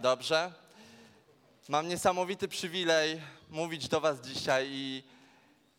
[0.00, 0.52] Dobrze?
[1.68, 5.02] Mam niesamowity przywilej mówić do Was dzisiaj i,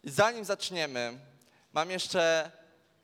[0.03, 1.19] i zanim zaczniemy,
[1.73, 2.51] mam jeszcze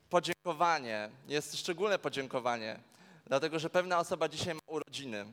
[0.10, 1.10] podziękowanie.
[1.28, 2.80] Jest szczególne podziękowanie,
[3.28, 5.26] dlatego że pewna osoba dzisiaj ma urodziny.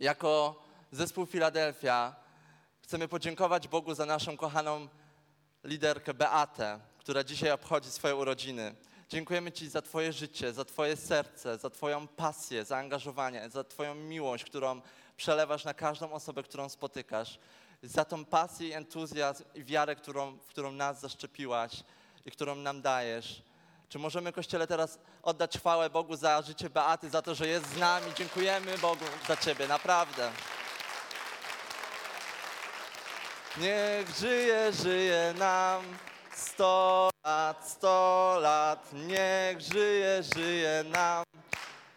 [0.00, 2.14] Jako zespół Filadelfia
[2.80, 4.88] chcemy podziękować Bogu za naszą kochaną
[5.64, 8.74] liderkę Beatę, która dzisiaj obchodzi swoje urodziny.
[9.12, 14.44] Dziękujemy Ci za Twoje życie, za Twoje serce, za Twoją pasję, zaangażowanie, za Twoją miłość,
[14.44, 14.80] którą
[15.16, 17.38] przelewasz na każdą osobę, którą spotykasz,
[17.82, 21.72] za tą pasję, i entuzjazm i wiarę, którą, w którą nas zaszczepiłaś
[22.26, 23.42] i którą nam dajesz.
[23.88, 27.78] Czy możemy, Kościele, teraz oddać chwałę Bogu za życie Beaty, za to, że jest z
[27.78, 28.06] nami?
[28.14, 30.30] Dziękujemy Bogu za Ciebie, naprawdę.
[33.58, 35.82] Niech żyje, żyje nam
[36.34, 38.92] sto lat, sto lat.
[38.92, 41.24] Niech żyje, żyje nam.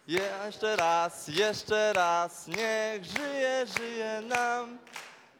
[0.07, 2.47] Jeszcze raz, jeszcze raz.
[2.47, 4.77] Niech żyje, żyje nam.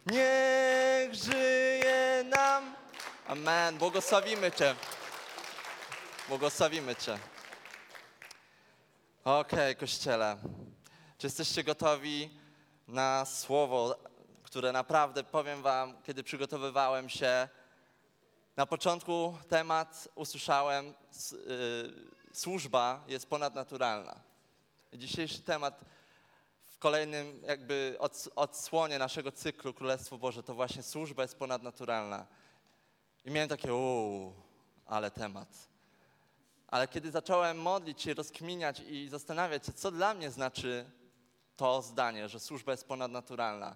[0.06, 2.76] Niech żyje nam.
[3.28, 3.78] Amen.
[3.78, 4.76] Błogosławimy Cię.
[6.30, 7.20] Błogosławimy Cię.
[9.24, 10.38] Okej, Kościele.
[11.18, 12.40] Czy jesteście gotowi
[12.88, 13.96] na słowo,
[14.44, 17.48] które naprawdę powiem Wam, kiedy przygotowywałem się,
[18.56, 20.94] na początku temat usłyszałem, y,
[22.34, 24.20] służba jest ponadnaturalna.
[24.94, 25.86] Dzisiejszy temat
[26.66, 32.26] w kolejnym jakby ods- odsłonie naszego cyklu Królestwo Boże to właśnie służba jest ponadnaturalna.
[33.26, 34.34] I miałem takie, uuu,
[34.86, 35.48] ale temat.
[36.68, 40.86] Ale kiedy zacząłem modlić się, rozkminiać i zastanawiać się, co dla mnie znaczy
[41.58, 43.76] to zdanie, że służba jest ponadnaturalna,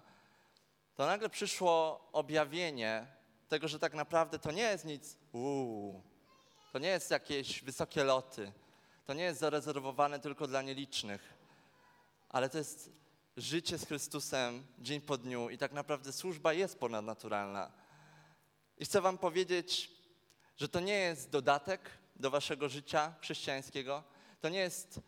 [0.94, 3.19] to nagle przyszło objawienie
[3.50, 6.02] tego, że tak naprawdę to nie jest nic, uuu,
[6.72, 8.52] to nie jest jakieś wysokie loty,
[9.06, 11.34] to nie jest zarezerwowane tylko dla nielicznych,
[12.28, 12.90] ale to jest
[13.36, 17.70] życie z Chrystusem dzień po dniu i tak naprawdę służba jest ponadnaturalna.
[18.78, 19.90] I chcę Wam powiedzieć,
[20.56, 24.02] że to nie jest dodatek do Waszego życia chrześcijańskiego,
[24.40, 25.00] to nie jest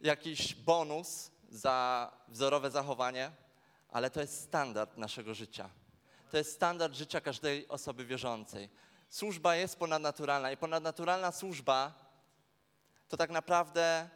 [0.00, 3.30] jakiś bonus za wzorowe zachowanie,
[3.88, 5.70] ale to jest standard naszego życia.
[6.30, 8.70] To jest standard życia każdej osoby wierzącej.
[9.08, 12.06] Służba jest ponadnaturalna i ponadnaturalna służba
[13.08, 14.08] to tak naprawdę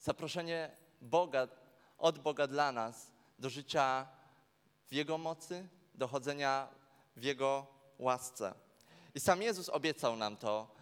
[0.00, 0.70] zaproszenie
[1.00, 1.48] Boga,
[1.98, 4.06] od Boga dla nas do życia
[4.90, 6.68] w Jego mocy, do chodzenia
[7.16, 7.66] w Jego
[7.98, 8.54] łasce.
[9.14, 10.74] I sam Jezus obiecał nam to,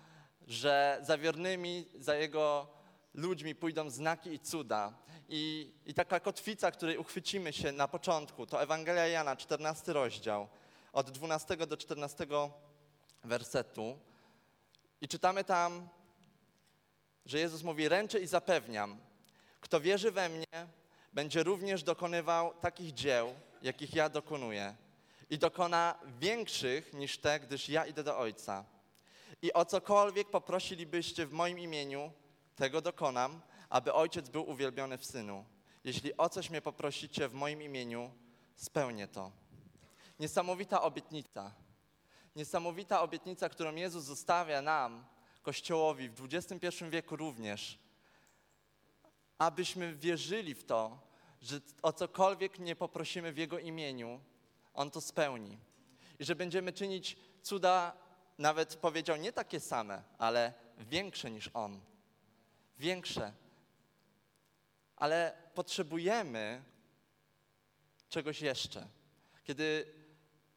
[0.46, 2.66] że za wiernymi, za Jego
[3.14, 4.92] ludźmi pójdą znaki i cuda.
[5.28, 10.48] I, I taka kotwica, której uchwycimy się na początku, to Ewangelia Jana, 14 rozdział,
[10.92, 12.26] od 12 do 14
[13.24, 13.98] wersetu.
[15.00, 15.88] I czytamy tam,
[17.26, 18.98] że Jezus mówi: Ręczę i zapewniam,
[19.60, 20.66] kto wierzy we mnie,
[21.12, 24.76] będzie również dokonywał takich dzieł, jakich ja dokonuję.
[25.30, 28.64] I dokona większych niż te, gdyż ja idę do Ojca.
[29.42, 32.12] I o cokolwiek poprosilibyście w moim imieniu,
[32.56, 35.44] tego dokonam, aby Ojciec był uwielbiony w Synu.
[35.84, 38.10] Jeśli o coś mnie poprosicie w moim imieniu,
[38.56, 39.32] spełnię to.
[40.18, 41.52] Niesamowita obietnica.
[42.36, 45.04] Niesamowita obietnica, którą Jezus zostawia nam,
[45.42, 47.78] Kościołowi w XXI wieku również,
[49.38, 50.98] abyśmy wierzyli w to,
[51.40, 54.20] że o cokolwiek nie poprosimy w Jego imieniu,
[54.74, 55.58] On to spełni.
[56.18, 57.96] I że będziemy czynić cuda,
[58.38, 61.80] nawet powiedział, nie takie same, ale większe niż On.
[62.80, 63.32] Większe.
[64.96, 66.62] Ale potrzebujemy
[68.08, 68.86] czegoś jeszcze.
[69.44, 69.94] Kiedy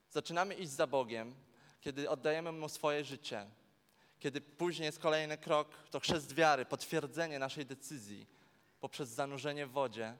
[0.09, 1.35] zaczynamy iść za Bogiem,
[1.81, 3.45] kiedy oddajemy Mu swoje życie,
[4.19, 8.27] kiedy później jest kolejny krok, to chrzest wiary, potwierdzenie naszej decyzji
[8.79, 10.17] poprzez zanurzenie w wodzie,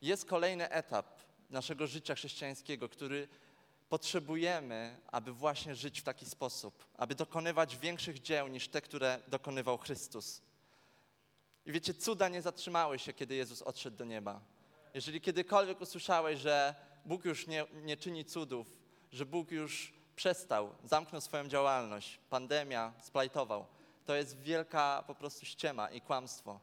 [0.00, 1.20] jest kolejny etap
[1.50, 3.28] naszego życia chrześcijańskiego, który
[3.88, 9.78] potrzebujemy, aby właśnie żyć w taki sposób, aby dokonywać większych dzieł niż te, które dokonywał
[9.78, 10.42] Chrystus.
[11.66, 14.40] I wiecie, cuda nie zatrzymały się, kiedy Jezus odszedł do nieba.
[14.94, 16.74] Jeżeli kiedykolwiek usłyszałeś, że
[17.04, 18.66] Bóg już nie, nie czyni cudów,
[19.12, 23.66] że Bóg już przestał, zamknął swoją działalność, pandemia splajtował,
[24.06, 26.60] to jest wielka po prostu ściema i kłamstwo.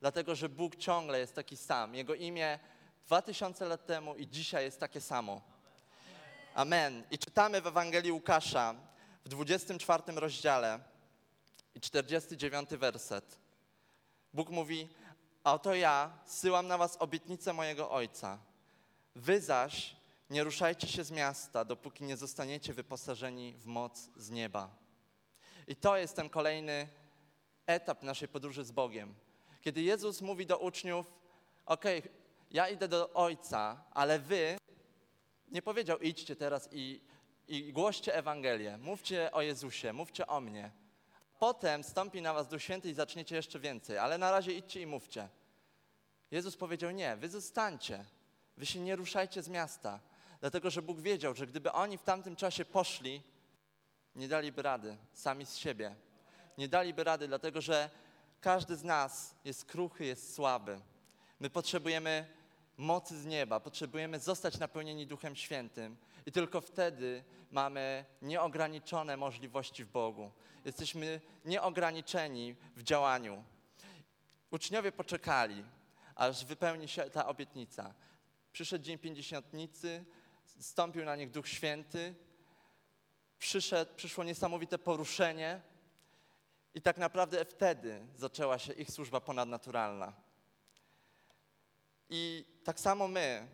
[0.00, 1.94] dlatego że Bóg ciągle jest taki sam.
[1.94, 2.58] Jego imię
[3.06, 5.40] 2000 lat temu i dzisiaj jest takie samo.
[6.54, 7.04] Amen.
[7.10, 8.74] I czytamy w Ewangelii Łukasza
[9.24, 10.80] w 24 rozdziale
[11.74, 13.43] i 49 werset.
[14.34, 14.88] Bóg mówi:
[15.44, 18.38] A oto ja syłam na was obietnicę mojego Ojca.
[19.14, 19.96] Wy zaś
[20.30, 24.70] nie ruszajcie się z miasta, dopóki nie zostaniecie wyposażeni w moc z nieba.
[25.68, 26.88] I to jest ten kolejny
[27.66, 29.14] etap naszej podróży z Bogiem.
[29.60, 31.12] Kiedy Jezus mówi do uczniów:
[31.66, 31.84] OK,
[32.50, 34.58] ja idę do Ojca, ale wy
[35.48, 37.00] nie powiedział: idźcie teraz i,
[37.48, 40.83] i głoście Ewangelię, mówcie o Jezusie, mówcie o mnie.
[41.44, 44.86] Potem stąpi na was Duch Święty i zaczniecie jeszcze więcej, ale na razie idźcie i
[44.86, 45.28] mówcie.
[46.30, 48.04] Jezus powiedział: Nie, wy zostańcie,
[48.56, 50.00] wy się nie ruszajcie z miasta,
[50.40, 53.22] dlatego że Bóg wiedział, że gdyby oni w tamtym czasie poszli,
[54.16, 55.94] nie daliby rady sami z siebie.
[56.58, 57.90] Nie daliby rady, dlatego że
[58.40, 60.80] każdy z nas jest kruchy, jest słaby.
[61.40, 62.26] My potrzebujemy
[62.76, 65.96] mocy z nieba, potrzebujemy zostać napełnieni Duchem Świętym
[66.26, 70.30] i tylko wtedy mamy nieograniczone możliwości w Bogu.
[70.64, 73.44] Jesteśmy nieograniczeni w działaniu.
[74.50, 75.64] Uczniowie poczekali,
[76.14, 77.94] aż wypełni się ta obietnica.
[78.52, 80.04] Przyszedł dzień pięćdziesiątnicy,
[80.60, 82.14] stąpił na nich Duch Święty,
[83.38, 85.60] przyszedł, przyszło niesamowite poruszenie
[86.74, 90.12] i tak naprawdę wtedy zaczęła się ich służba ponadnaturalna.
[92.10, 93.48] I tak samo my,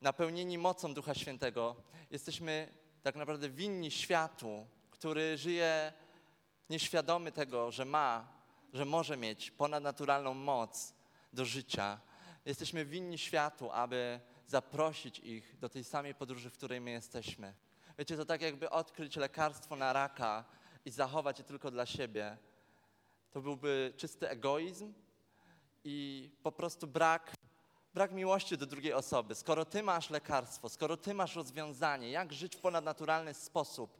[0.00, 1.76] napełnieni mocą Ducha Świętego,
[2.10, 5.92] jesteśmy tak naprawdę winni światu, który żyje
[6.70, 8.28] nieświadomy tego, że ma,
[8.72, 10.94] że może mieć ponadnaturalną moc
[11.32, 12.00] do życia.
[12.44, 17.54] Jesteśmy winni światu, aby zaprosić ich do tej samej podróży, w której my jesteśmy.
[17.98, 20.44] Wiecie, to tak jakby odkryć lekarstwo na raka
[20.84, 22.36] i zachować je tylko dla siebie.
[23.30, 24.92] To byłby czysty egoizm
[25.84, 27.32] i po prostu brak,
[27.98, 29.34] brak miłości do drugiej osoby.
[29.34, 33.98] Skoro ty masz lekarstwo, skoro ty masz rozwiązanie, jak żyć w ponadnaturalny sposób,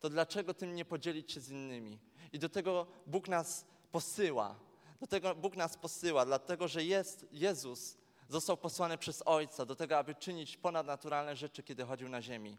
[0.00, 1.98] to dlaczego tym nie podzielić się z innymi?
[2.32, 4.54] I do tego Bóg nas posyła.
[5.00, 7.96] Do tego Bóg nas posyła, dlatego że jest Jezus
[8.28, 12.58] został posłany przez Ojca do tego, aby czynić ponadnaturalne rzeczy, kiedy chodził na ziemi.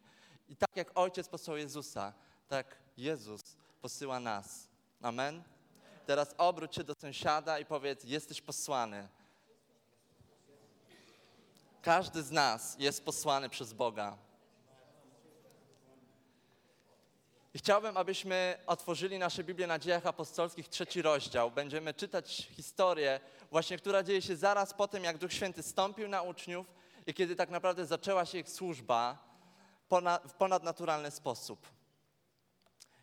[0.49, 2.13] I tak jak Ojciec posłał Jezusa,
[2.47, 3.41] tak Jezus
[3.81, 4.67] posyła nas.
[5.01, 5.43] Amen?
[6.05, 9.07] Teraz obróć się do sąsiada i powiedz, jesteś posłany.
[11.83, 14.17] Każdy z nas jest posłany przez Boga.
[17.53, 21.51] I chciałbym, abyśmy otworzyli nasze Biblię na dziejach apostolskich, trzeci rozdział.
[21.51, 23.19] Będziemy czytać historię,
[23.51, 26.67] właśnie która dzieje się zaraz po tym, jak Duch Święty stąpił na uczniów
[27.07, 29.17] i kiedy tak naprawdę zaczęła się ich służba
[30.27, 31.67] w ponadnaturalny sposób.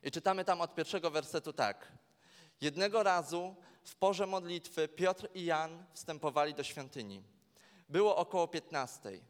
[0.03, 1.93] I czytamy tam od pierwszego wersetu tak.
[2.61, 3.55] Jednego razu
[3.85, 7.23] w porze modlitwy Piotr i Jan wstępowali do świątyni.
[7.91, 9.23] Było około piętnastej.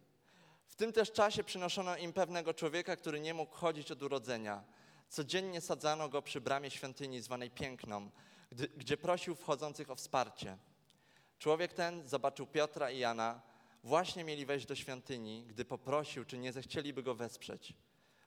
[0.66, 4.64] W tym też czasie przynoszono im pewnego człowieka, który nie mógł chodzić od urodzenia.
[5.08, 8.10] Codziennie sadzano go przy bramie świątyni zwanej Piękną,
[8.50, 10.58] gdy, gdzie prosił wchodzących o wsparcie.
[11.38, 13.40] Człowiek ten zobaczył Piotra i Jana,
[13.84, 17.74] właśnie mieli wejść do świątyni, gdy poprosił, czy nie zechcieliby go wesprzeć.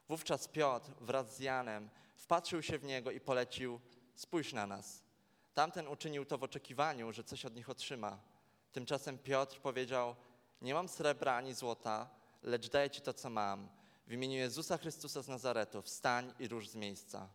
[0.09, 3.79] Wówczas Piotr wraz z Janem wpatrzył się w niego i polecił:
[4.15, 5.03] Spójrz na nas.
[5.53, 8.32] Tamten uczynił to w oczekiwaniu, że coś od nich otrzyma.
[8.73, 10.15] Tymczasem Piotr powiedział:
[10.61, 12.09] Nie mam srebra ani złota,
[12.43, 13.69] lecz daję ci to, co mam.
[14.07, 17.29] W imieniu Jezusa Chrystusa z Nazaretu wstań i rusz z miejsca.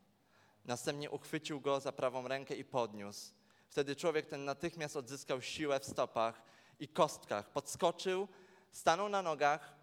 [0.64, 3.32] Następnie uchwycił go za prawą rękę i podniósł.
[3.68, 6.42] Wtedy człowiek ten natychmiast odzyskał siłę w stopach
[6.80, 7.50] i kostkach.
[7.50, 8.28] Podskoczył,
[8.70, 9.76] stanął na nogach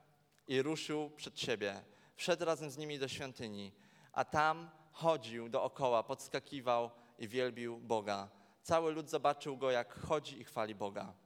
[0.47, 1.83] i ruszył przed siebie.
[2.15, 3.71] Wszedł razem z nimi do świątyni,
[4.11, 8.29] a tam chodził dookoła, podskakiwał i wielbił Boga.
[8.61, 11.24] Cały lud zobaczył go, jak chodzi i chwali Boga.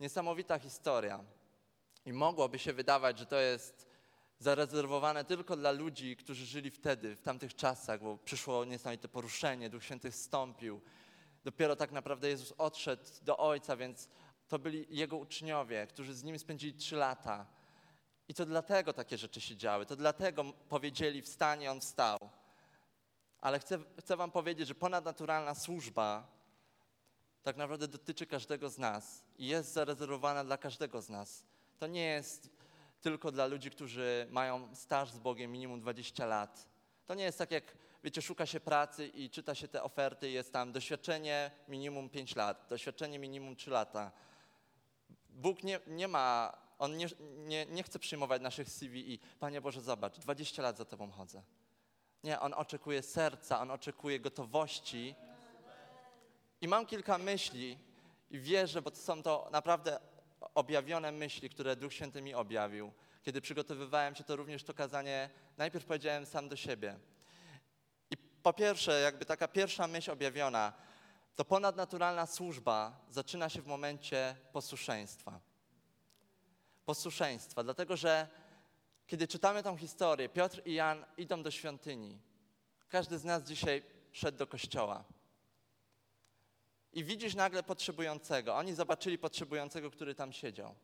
[0.00, 1.24] Niesamowita historia.
[2.06, 3.90] I mogłoby się wydawać, że to jest
[4.38, 9.84] zarezerwowane tylko dla ludzi, którzy żyli wtedy, w tamtych czasach, bo przyszło niesamowite poruszenie, Duch
[9.84, 10.80] Święty wstąpił.
[11.44, 14.08] Dopiero tak naprawdę Jezus odszedł do Ojca, więc
[14.48, 17.46] to byli Jego uczniowie, którzy z Nim spędzili trzy lata.
[18.28, 22.18] I to dlatego takie rzeczy się działy, to dlatego powiedzieli wstanie, On wstał.
[23.40, 26.33] Ale chcę, chcę wam powiedzieć, że ponadnaturalna służba
[27.44, 31.44] tak naprawdę dotyczy każdego z nas i jest zarezerwowana dla każdego z nas.
[31.78, 32.50] To nie jest
[33.00, 36.68] tylko dla ludzi, którzy mają staż z Bogiem minimum 20 lat.
[37.06, 37.64] To nie jest tak jak,
[38.04, 42.66] wiecie, szuka się pracy i czyta się te oferty, jest tam doświadczenie minimum 5 lat,
[42.68, 44.12] doświadczenie minimum 3 lata.
[45.30, 49.80] Bóg nie, nie ma, On nie, nie, nie chce przyjmować naszych CV i Panie Boże,
[49.80, 51.42] zobacz, 20 lat za Tobą chodzę.
[52.24, 55.14] Nie, On oczekuje serca, On oczekuje gotowości.
[56.64, 57.78] I mam kilka myśli
[58.30, 60.00] i wierzę, bo to są to naprawdę
[60.54, 62.92] objawione myśli, które Duch Święty mi objawił.
[63.22, 66.98] Kiedy przygotowywałem się, to również to kazanie najpierw powiedziałem sam do siebie.
[68.10, 70.72] I po pierwsze, jakby taka pierwsza myśl objawiona,
[71.36, 75.40] to ponadnaturalna służba zaczyna się w momencie posłuszeństwa.
[76.84, 78.28] Posłuszeństwa, dlatego że
[79.06, 82.18] kiedy czytamy tą historię, Piotr i Jan idą do świątyni.
[82.88, 85.04] Każdy z nas dzisiaj szedł do kościoła.
[86.94, 88.56] I widzisz nagle potrzebującego.
[88.56, 90.74] Oni zobaczyli potrzebującego, który tam siedział.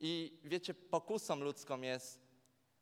[0.00, 2.20] I wiecie, pokusą ludzką jest,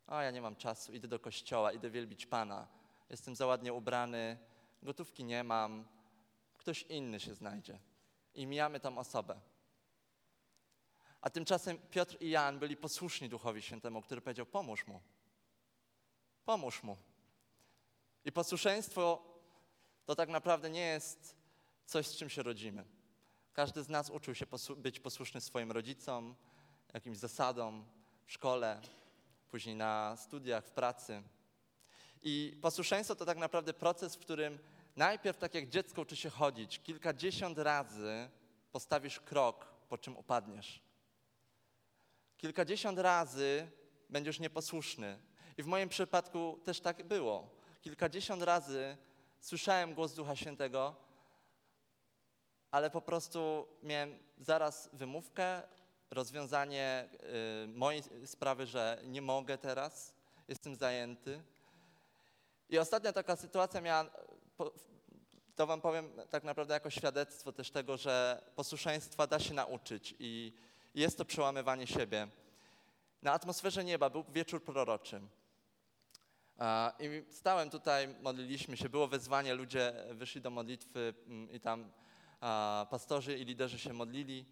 [0.07, 2.67] o ja nie mam czasu, idę do kościoła, idę wielbić Pana.
[3.09, 4.37] Jestem za ładnie ubrany,
[4.83, 5.87] gotówki nie mam,
[6.57, 7.79] ktoś inny się znajdzie.
[8.33, 9.39] I mijamy tą osobę.
[11.21, 15.01] A tymczasem Piotr i Jan byli posłuszni Duchowi Świętemu, który powiedział: Pomóż mu.
[16.45, 16.97] Pomóż mu.
[18.25, 19.21] I posłuszeństwo
[20.05, 21.44] to tak naprawdę nie jest
[21.85, 22.85] coś, z czym się rodzimy.
[23.53, 24.45] Każdy z nas uczył się
[24.77, 26.35] być posłuszny swoim rodzicom,
[26.93, 27.85] jakimś zasadom
[28.25, 28.81] w szkole,
[29.49, 31.23] później na studiach, w pracy.
[32.23, 34.59] I posłuszeństwo to tak naprawdę proces, w którym
[34.95, 38.29] najpierw, tak jak dziecko uczy się chodzić, kilkadziesiąt razy
[38.71, 40.81] postawisz krok, po czym upadniesz.
[42.37, 43.71] Kilkadziesiąt razy
[44.09, 45.19] będziesz nieposłuszny.
[45.57, 47.49] I w moim przypadku też tak było.
[47.81, 48.97] Kilkadziesiąt razy
[49.39, 50.95] słyszałem głos Ducha Świętego,
[52.75, 55.61] ale po prostu miałem zaraz wymówkę,
[56.11, 57.09] rozwiązanie
[57.63, 60.13] y, mojej sprawy, że nie mogę teraz,
[60.47, 61.41] jestem zajęty.
[62.69, 64.05] I ostatnia taka sytuacja miała,
[65.55, 70.53] to wam powiem tak naprawdę jako świadectwo też tego, że posłuszeństwa da się nauczyć i
[70.95, 72.27] jest to przełamywanie siebie.
[73.21, 75.21] Na atmosferze nieba był wieczór proroczy.
[76.99, 81.91] I stałem tutaj, modliliśmy się, było wezwanie, ludzie wyszli do modlitwy mm, i tam
[82.89, 84.45] pastorzy i liderzy się modlili.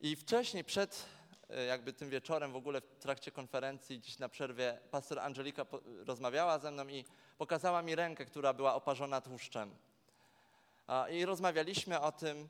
[0.00, 1.06] I wcześniej, przed
[1.50, 5.66] e, jakby tym wieczorem, w ogóle w trakcie konferencji, gdzieś na przerwie, pastor Angelika
[6.06, 7.04] rozmawiała ze mną i
[7.38, 9.74] pokazała mi rękę, która była oparzona tłuszczem.
[11.10, 12.48] I rozmawialiśmy o tym.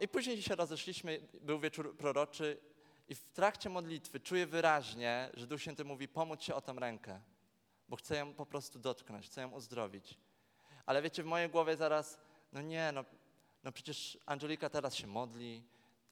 [0.00, 2.60] I później się rozeszliśmy, był wieczór proroczy
[3.08, 7.20] i w trakcie modlitwy czuję wyraźnie, że Duch Święty mówi, pomóc się o tą rękę,
[7.88, 10.18] bo chcę ją po prostu dotknąć, chcę ją uzdrowić.
[10.86, 13.04] Ale wiecie, w mojej głowie zaraz, no nie, no,
[13.64, 15.62] no przecież Angelika teraz się modli,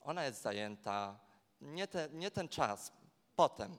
[0.00, 1.18] ona jest zajęta,
[1.60, 2.92] nie, te, nie ten czas,
[3.36, 3.78] potem,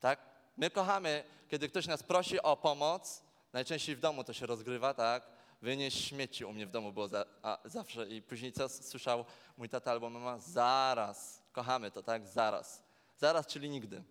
[0.00, 0.20] tak?
[0.56, 3.22] My kochamy, kiedy ktoś nas prosi o pomoc,
[3.52, 5.22] najczęściej w domu to się rozgrywa, tak?
[5.62, 9.24] Wynieść śmieci u mnie w domu było za, a, zawsze i później co słyszał
[9.56, 10.38] mój tata albo mama?
[10.38, 12.26] Zaraz, kochamy to, tak?
[12.26, 12.82] Zaraz.
[13.16, 14.02] Zaraz, czyli nigdy.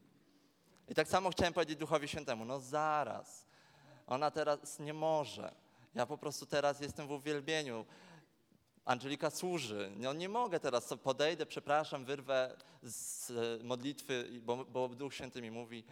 [0.88, 3.46] I tak samo chciałem powiedzieć Duchowi Świętemu, no zaraz.
[4.08, 5.63] Ona teraz nie może.
[5.96, 7.86] Ja po prostu teraz jestem w uwielbieniu.
[8.86, 9.92] Angelika służy.
[9.96, 13.32] No nie mogę teraz, podejdę, przepraszam, wyrwę z
[13.64, 15.84] modlitwy, bo, bo Duch Święty mi mówi.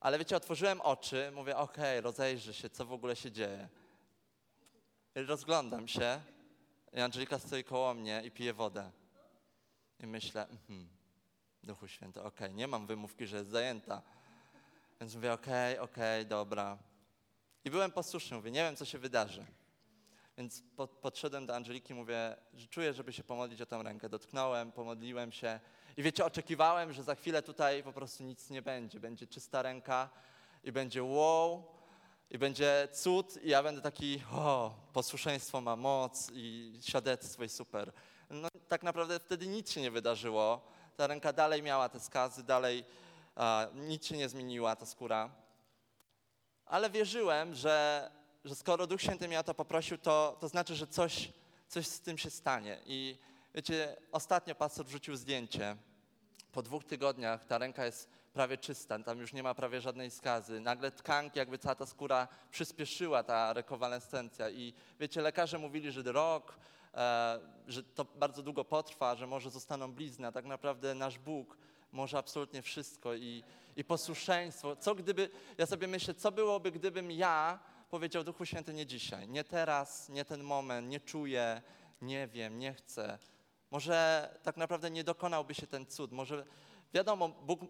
[0.00, 3.68] Ale wiecie, otworzyłem oczy, mówię, okej, okay, rozejrzę się, co w ogóle się dzieje.
[5.14, 6.20] Rozglądam się
[6.92, 8.90] i Angelika stoi koło mnie i pije wodę.
[10.00, 10.88] I myślę, mhm,
[11.62, 14.02] Duchu Święty, okej, okay, nie mam wymówki, że jest zajęta.
[15.00, 16.78] Więc mówię, okej, okay, okej, okay, dobra.
[17.64, 19.46] I byłem posłuszny, mówię, nie wiem, co się wydarzy.
[20.38, 24.08] Więc po, podszedłem do Angeliki, mówię, że czuję, żeby się pomodlić o tę rękę.
[24.08, 25.60] Dotknąłem, pomodliłem się.
[25.96, 29.00] I wiecie, oczekiwałem, że za chwilę tutaj po prostu nic nie będzie.
[29.00, 30.10] Będzie czysta ręka
[30.64, 31.64] i będzie wow,
[32.30, 37.92] i będzie cud, i ja będę taki, o, posłuszeństwo ma moc i świadectwo i super.
[38.30, 40.66] No tak naprawdę wtedy nic się nie wydarzyło.
[40.96, 42.84] Ta ręka dalej miała te skazy, dalej
[43.34, 45.43] a, nic się nie zmieniła, ta skóra.
[46.74, 48.10] Ale wierzyłem, że,
[48.44, 51.32] że skoro Duch Święty mnie o to poprosił, to, to znaczy, że coś,
[51.68, 52.78] coś z tym się stanie.
[52.86, 53.18] I
[53.54, 55.76] wiecie, ostatnio pastor wrzucił zdjęcie.
[56.52, 60.60] Po dwóch tygodniach ta ręka jest prawie czysta, tam już nie ma prawie żadnej skazy.
[60.60, 64.50] Nagle tkanki, jakby cała ta skóra przyspieszyła, ta rekonwalescencja.
[64.50, 66.58] I wiecie, lekarze mówili, że rok,
[66.94, 71.56] e, że to bardzo długo potrwa, że może zostaną blizny, a tak naprawdę nasz Bóg
[71.94, 73.44] może absolutnie wszystko i,
[73.76, 74.76] i posłuszeństwo.
[74.76, 77.58] Co gdyby, ja sobie myślę, co byłoby, gdybym ja
[77.90, 81.62] powiedział Duchu Święty nie dzisiaj, nie teraz, nie ten moment, nie czuję,
[82.02, 83.18] nie wiem, nie chcę.
[83.70, 86.12] Może tak naprawdę nie dokonałby się ten cud.
[86.12, 86.44] Może
[86.94, 87.60] wiadomo, Bóg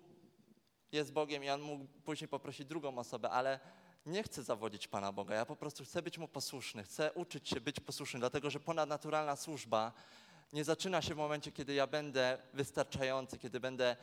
[0.92, 3.60] jest Bogiem i On mógł później poprosić drugą osobę, ale
[4.06, 5.34] nie chcę zawodzić Pana Boga.
[5.34, 9.36] Ja po prostu chcę być Mu posłuszny, chcę uczyć się być posłuszny, dlatego że ponadnaturalna
[9.36, 9.92] służba
[10.54, 13.96] nie zaczyna się w momencie, kiedy ja będę wystarczający, kiedy będę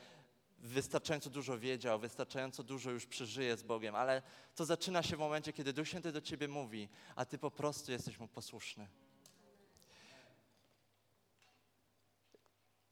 [0.59, 4.21] wystarczająco dużo wiedział, wystarczająco dużo już przeżyję z Bogiem, ale
[4.55, 7.91] to zaczyna się w momencie, kiedy Duch Święty do ciebie mówi, a ty po prostu
[7.91, 8.87] jesteś mu posłuszny.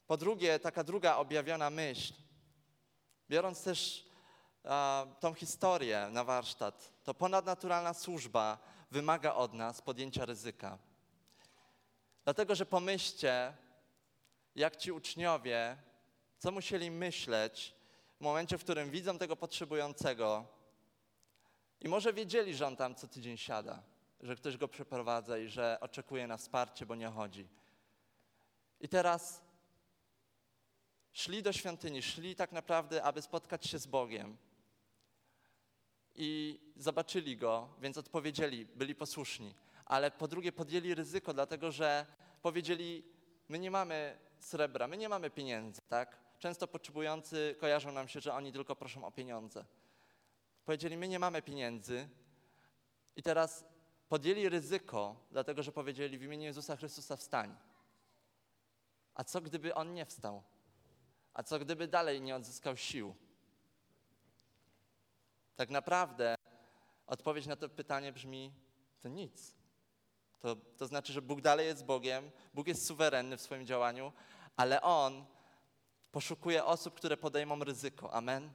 [0.07, 2.13] Po drugie, taka druga objawiona myśl.
[3.29, 4.05] Biorąc też
[4.63, 8.57] a, tą historię na warsztat, to ponadnaturalna służba
[8.91, 10.77] wymaga od nas podjęcia ryzyka.
[12.23, 13.53] Dlatego, że pomyślcie,
[14.55, 15.77] jak ci uczniowie,
[16.37, 17.75] co musieli myśleć
[18.17, 20.45] w momencie, w którym widzą tego potrzebującego
[21.81, 23.83] i może wiedzieli, że on tam co tydzień siada,
[24.21, 27.47] że ktoś go przeprowadza i że oczekuje na wsparcie, bo nie chodzi.
[28.81, 29.41] I teraz
[31.11, 34.37] szli do świątyni, szli tak naprawdę, aby spotkać się z Bogiem.
[36.15, 39.53] I zobaczyli go, więc odpowiedzieli, byli posłuszni.
[39.89, 42.05] Ale po drugie podjęli ryzyko, dlatego że
[42.41, 43.03] powiedzieli:
[43.49, 46.17] My nie mamy srebra, my nie mamy pieniędzy, tak?
[46.39, 49.65] Często potrzebujący kojarzą nam się, że oni tylko proszą o pieniądze.
[50.65, 52.09] Powiedzieli: My nie mamy pieniędzy.
[53.15, 53.65] I teraz
[54.09, 57.57] podjęli ryzyko, dlatego że powiedzieli w imieniu Jezusa Chrystusa wstań.
[59.15, 60.43] A co gdyby on nie wstał?
[61.33, 63.15] A co gdyby dalej nie odzyskał sił?
[65.55, 66.35] Tak naprawdę
[67.07, 68.53] odpowiedź na to pytanie brzmi:
[69.01, 69.58] to nic.
[70.39, 74.11] To, to znaczy, że Bóg dalej jest Bogiem, Bóg jest suwerenny w swoim działaniu,
[74.57, 75.25] ale On
[76.11, 78.13] poszukuje osób, które podejmą ryzyko.
[78.13, 78.49] Amen.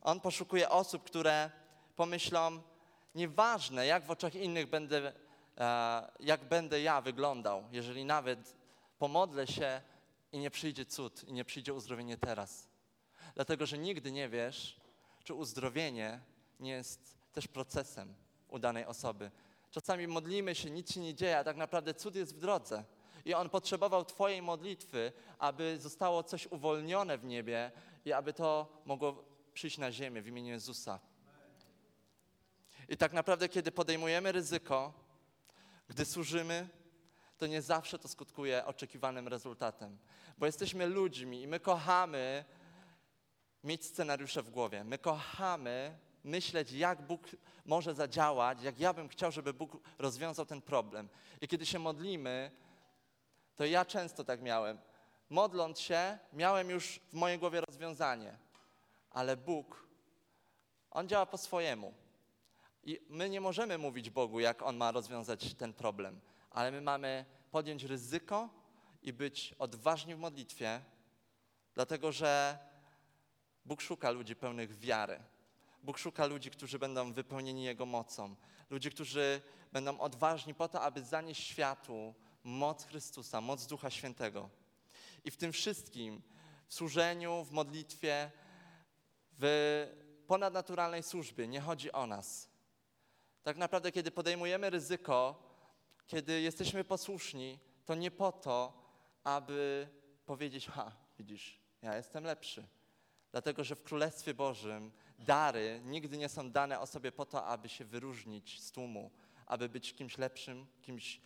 [0.00, 1.50] On poszukuje osób, które
[1.96, 2.62] pomyślą,
[3.14, 5.12] nieważne jak w oczach innych będę,
[5.58, 8.56] e, jak będę ja wyglądał, jeżeli nawet
[8.98, 9.82] pomodlę się
[10.32, 12.68] i nie przyjdzie cud, i nie przyjdzie uzdrowienie teraz.
[13.34, 14.80] Dlatego, że nigdy nie wiesz,
[15.24, 16.20] czy uzdrowienie
[16.60, 18.14] nie jest też procesem
[18.48, 19.30] u danej osoby.
[19.70, 22.84] Czasami modlimy się, nic się nie dzieje, a tak naprawdę cud jest w drodze.
[23.24, 27.72] I On potrzebował Twojej modlitwy, aby zostało coś uwolnione w niebie
[28.04, 31.00] i aby to mogło przyjść na ziemię w imieniu Jezusa.
[32.88, 34.92] I tak naprawdę, kiedy podejmujemy ryzyko,
[35.88, 36.68] gdy służymy,
[37.38, 39.98] to nie zawsze to skutkuje oczekiwanym rezultatem.
[40.38, 42.44] Bo jesteśmy ludźmi i my kochamy
[43.64, 44.84] mieć scenariusze w głowie.
[44.84, 47.26] My kochamy myśleć, jak Bóg
[47.66, 51.08] może zadziałać, jak ja bym chciał, żeby Bóg rozwiązał ten problem.
[51.40, 52.50] I kiedy się modlimy,
[53.56, 54.78] to ja często tak miałem.
[55.30, 58.38] Modląc się, miałem już w mojej głowie rozwiązanie,
[59.10, 59.88] ale Bóg,
[60.90, 61.94] On działa po swojemu.
[62.84, 67.24] I my nie możemy mówić Bogu, jak On ma rozwiązać ten problem, ale my mamy
[67.50, 68.48] podjąć ryzyko
[69.02, 70.80] i być odważni w modlitwie,
[71.74, 72.58] dlatego że
[73.64, 75.20] Bóg szuka ludzi pełnych wiary.
[75.88, 78.36] Bóg szuka ludzi, którzy będą wypełnieni Jego mocą.
[78.70, 79.40] Ludzi, którzy
[79.72, 84.50] będą odważni po to, aby zanieść światu moc Chrystusa, moc Ducha Świętego.
[85.24, 86.22] I w tym wszystkim,
[86.66, 88.30] w służeniu, w modlitwie,
[89.38, 89.86] w
[90.26, 92.48] ponadnaturalnej służbie nie chodzi o nas.
[93.42, 95.42] Tak naprawdę, kiedy podejmujemy ryzyko,
[96.06, 98.82] kiedy jesteśmy posłuszni, to nie po to,
[99.24, 99.88] aby
[100.26, 102.68] powiedzieć: Ha, widzisz, ja jestem lepszy.
[103.32, 107.84] Dlatego, że w Królestwie Bożym dary nigdy nie są dane osobie po to, aby się
[107.84, 109.10] wyróżnić z tłumu,
[109.46, 111.20] aby być kimś lepszym, kimś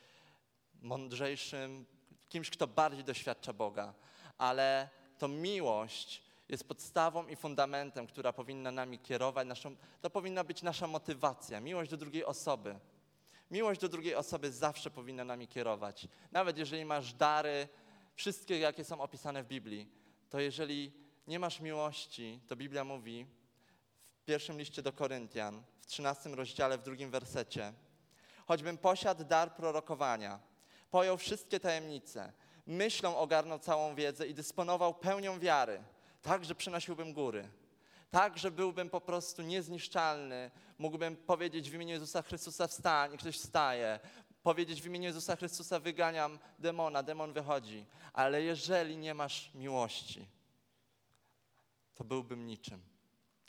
[0.83, 1.87] mądrzejszym,
[2.29, 3.95] kimś, kto bardziej doświadcza Boga.
[4.39, 9.47] Ale to miłość jest podstawą i fundamentem, która powinna nami kierować.
[9.47, 12.79] Naszą, to powinna być nasza motywacja, miłość do drugiej osoby.
[13.51, 16.09] Miłość do drugiej osoby zawsze powinna nami kierować.
[16.33, 17.69] Nawet jeżeli masz dary,
[18.15, 19.89] wszystkie jakie są opisane w Biblii,
[20.31, 20.93] to jeżeli
[21.27, 23.27] nie masz miłości, to Biblia mówi
[24.23, 27.73] w pierwszym liście do Koryntian, w 13 rozdziale, w drugim wersecie,
[28.47, 30.41] choćbym posiadł dar prorokowania,
[30.91, 32.33] pojął wszystkie tajemnice,
[32.67, 35.83] myślą ogarnął całą wiedzę i dysponował pełnią wiary,
[36.23, 37.49] tak, że przynosiłbym góry,
[38.11, 43.39] tak, że byłbym po prostu niezniszczalny, mógłbym powiedzieć w imieniu Jezusa Chrystusa wstań i ktoś
[43.39, 44.01] wstaje,
[44.43, 50.29] powiedzieć w imieniu Jezusa Chrystusa wyganiam demona, demon wychodzi, ale jeżeli nie masz miłości,
[51.95, 52.92] to byłbym niczym.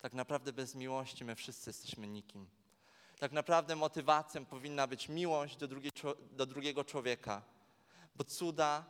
[0.03, 2.47] Tak naprawdę bez miłości my wszyscy jesteśmy nikim.
[3.19, 5.67] Tak naprawdę motywacją powinna być miłość do,
[6.31, 7.41] do drugiego człowieka,
[8.15, 8.85] bo cuda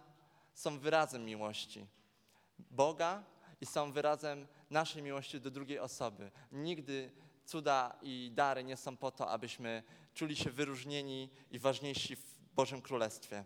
[0.54, 1.88] są wyrazem miłości
[2.72, 3.24] Boga
[3.62, 6.32] i są wyrazem naszej miłości do drugiej osoby.
[6.52, 7.12] Nigdy
[7.46, 12.82] cuda i dary nie są po to, abyśmy czuli się wyróżnieni i ważniejsi w Bożym
[12.82, 13.44] Królestwie.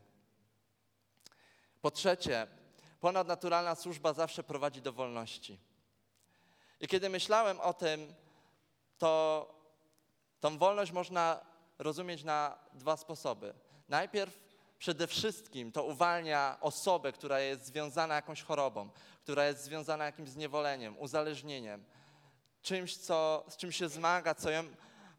[1.82, 2.47] Po trzecie,
[2.99, 5.66] ponadnaturalna służba zawsze prowadzi do wolności.
[6.79, 8.13] I kiedy myślałem o tym,
[8.97, 9.45] to
[10.39, 11.45] tą wolność można
[11.79, 13.53] rozumieć na dwa sposoby.
[13.89, 14.39] Najpierw
[14.77, 18.89] przede wszystkim to uwalnia osobę, która jest związana jakąś chorobą,
[19.23, 21.85] która jest związana jakimś zniewoleniem, uzależnieniem,
[22.61, 24.63] czymś, co, z czym się zmaga, co ją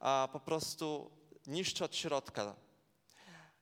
[0.00, 1.10] a, po prostu
[1.46, 2.54] niszczy od środka.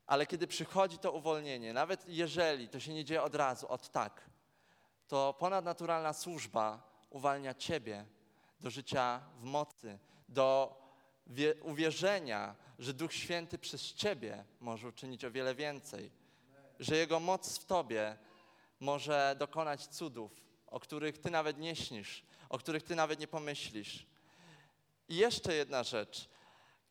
[0.06, 4.30] Ale kiedy przychodzi to uwolnienie, nawet jeżeli to się nie dzieje od razu, od tak,
[5.08, 8.04] to ponadnaturalna służba uwalnia Ciebie
[8.60, 9.98] do życia w mocy,
[10.28, 10.76] do
[11.26, 16.10] wie, uwierzenia, że Duch Święty przez Ciebie może uczynić o wiele więcej,
[16.80, 18.16] że Jego moc w Tobie
[18.80, 20.32] może dokonać cudów,
[20.66, 24.06] o których Ty nawet nie śnisz, o których Ty nawet nie pomyślisz.
[25.08, 26.28] I jeszcze jedna rzecz.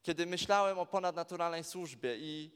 [0.04, 2.52] Kiedy myślałem o ponadnaturalnej służbie i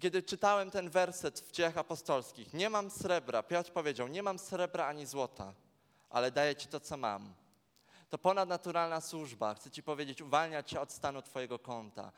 [0.00, 4.86] kiedy czytałem ten werset w dziejach apostolskich, nie mam srebra, Piotr powiedział, nie mam srebra
[4.86, 5.54] ani złota,
[6.10, 7.34] ale daję Ci to, co mam.
[8.08, 12.12] To ponadnaturalna służba, chcę Ci powiedzieć, uwalnia Cię od stanu Twojego konta,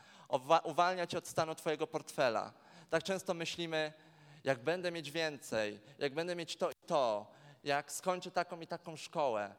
[0.64, 2.52] uwalnia Cię od stanu Twojego portfela.
[2.90, 3.92] Tak często myślimy,
[4.44, 7.32] jak będę mieć więcej, jak będę mieć to i to,
[7.64, 9.54] jak skończę taką i taką szkołę,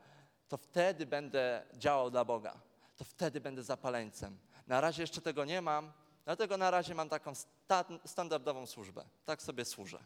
[0.48, 2.60] to wtedy będę działał dla Boga,
[2.98, 4.38] to wtedy będę zapaleńcem.
[4.67, 5.91] Na razie jeszcze tego nie mam,
[6.26, 9.06] dlatego na razie mam taką sta standardową służbę.
[9.26, 10.00] Tak sobie służę,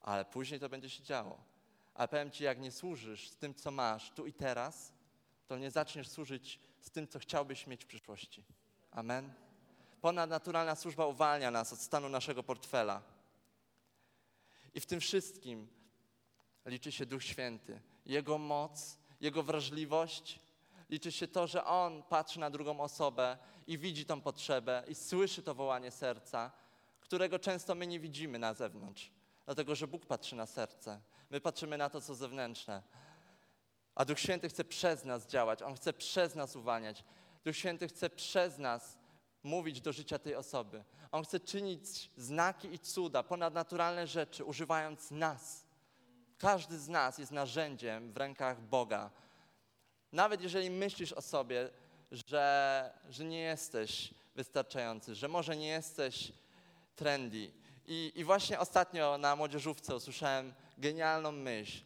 [0.00, 1.49] ale później to będzie się działo.
[1.94, 4.92] Ale powiem Ci, jak nie służysz z tym, co masz tu i teraz,
[5.46, 8.44] to nie zaczniesz służyć z tym, co chciałbyś mieć w przyszłości.
[8.90, 9.32] Amen.
[10.00, 13.02] Ponadnaturalna służba uwalnia nas od stanu naszego portfela.
[14.74, 15.68] I w tym wszystkim
[16.66, 20.40] liczy się Duch Święty, Jego moc, Jego wrażliwość.
[20.90, 25.42] Liczy się to, że On patrzy na drugą osobę i widzi tą potrzebę i słyszy
[25.42, 26.50] to wołanie serca,
[27.00, 29.10] którego często my nie widzimy na zewnątrz.
[29.50, 31.00] Dlatego, że Bóg patrzy na serce.
[31.30, 32.82] My patrzymy na to, co zewnętrzne.
[33.94, 37.04] A Duch Święty chce przez nas działać, On chce przez nas uwalniać.
[37.44, 38.98] Duch Święty chce przez nas
[39.42, 40.84] mówić do życia tej osoby.
[41.12, 45.64] On chce czynić znaki i cuda, ponadnaturalne rzeczy, używając nas.
[46.38, 49.10] Każdy z nas jest narzędziem w rękach Boga.
[50.12, 51.70] Nawet jeżeli myślisz o sobie,
[52.10, 56.32] że, że nie jesteś wystarczający, że może nie jesteś
[56.96, 57.59] trendy.
[57.92, 61.82] I, I właśnie ostatnio na młodzieżówce usłyszałem genialną myśl.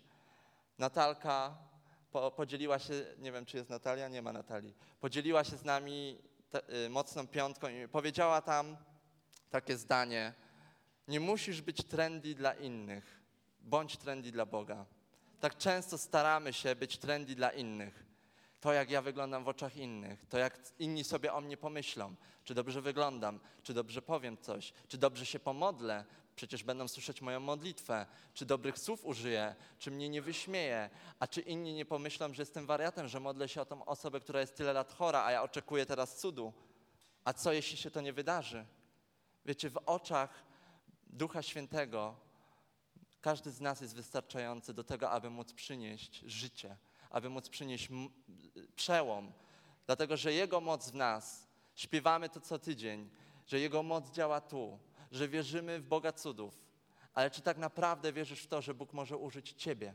[0.79, 1.59] Natalka
[2.13, 6.19] po, podzieliła się, nie wiem czy jest Natalia, nie ma Natalii, podzieliła się z nami
[6.51, 8.77] te, y, mocną piątką i powiedziała tam
[9.51, 10.33] takie zdanie:
[11.09, 13.21] Nie musisz być trendy dla innych,
[13.61, 14.87] bądź trendy dla Boga.
[15.41, 18.05] Tak często staramy się być trendy dla innych.
[18.65, 22.55] To, jak ja wyglądam w oczach innych, to jak inni sobie o mnie pomyślą, czy
[22.55, 26.05] dobrze wyglądam, czy dobrze powiem coś, czy dobrze się pomodlę,
[26.37, 31.41] przecież będą słyszeć moją modlitwę, czy dobrych słów użyję, czy mnie nie wyśmieję, a czy
[31.41, 34.73] inni nie pomyślą, że jestem wariatem, że modlę się o tą osobę, która jest tyle
[34.73, 36.53] lat chora, a ja oczekuję teraz cudu.
[37.25, 38.67] A co jeśli się to nie wydarzy?
[39.47, 40.45] Wiecie, w oczach
[41.07, 42.17] Ducha Świętego
[43.21, 46.77] każdy z nas jest wystarczający do tego, aby móc przynieść życie,
[47.15, 47.89] aby móc przynieść
[48.77, 49.33] przełom,
[49.87, 53.11] dlatego że Jego moc w nas, śpiewamy to co tydzień,
[53.47, 54.79] że Jego moc działa tu,
[55.11, 56.65] że wierzymy w Boga cudów,
[57.15, 59.95] ale czy tak naprawdę wierzysz w to, że Bóg może użyć Ciebie?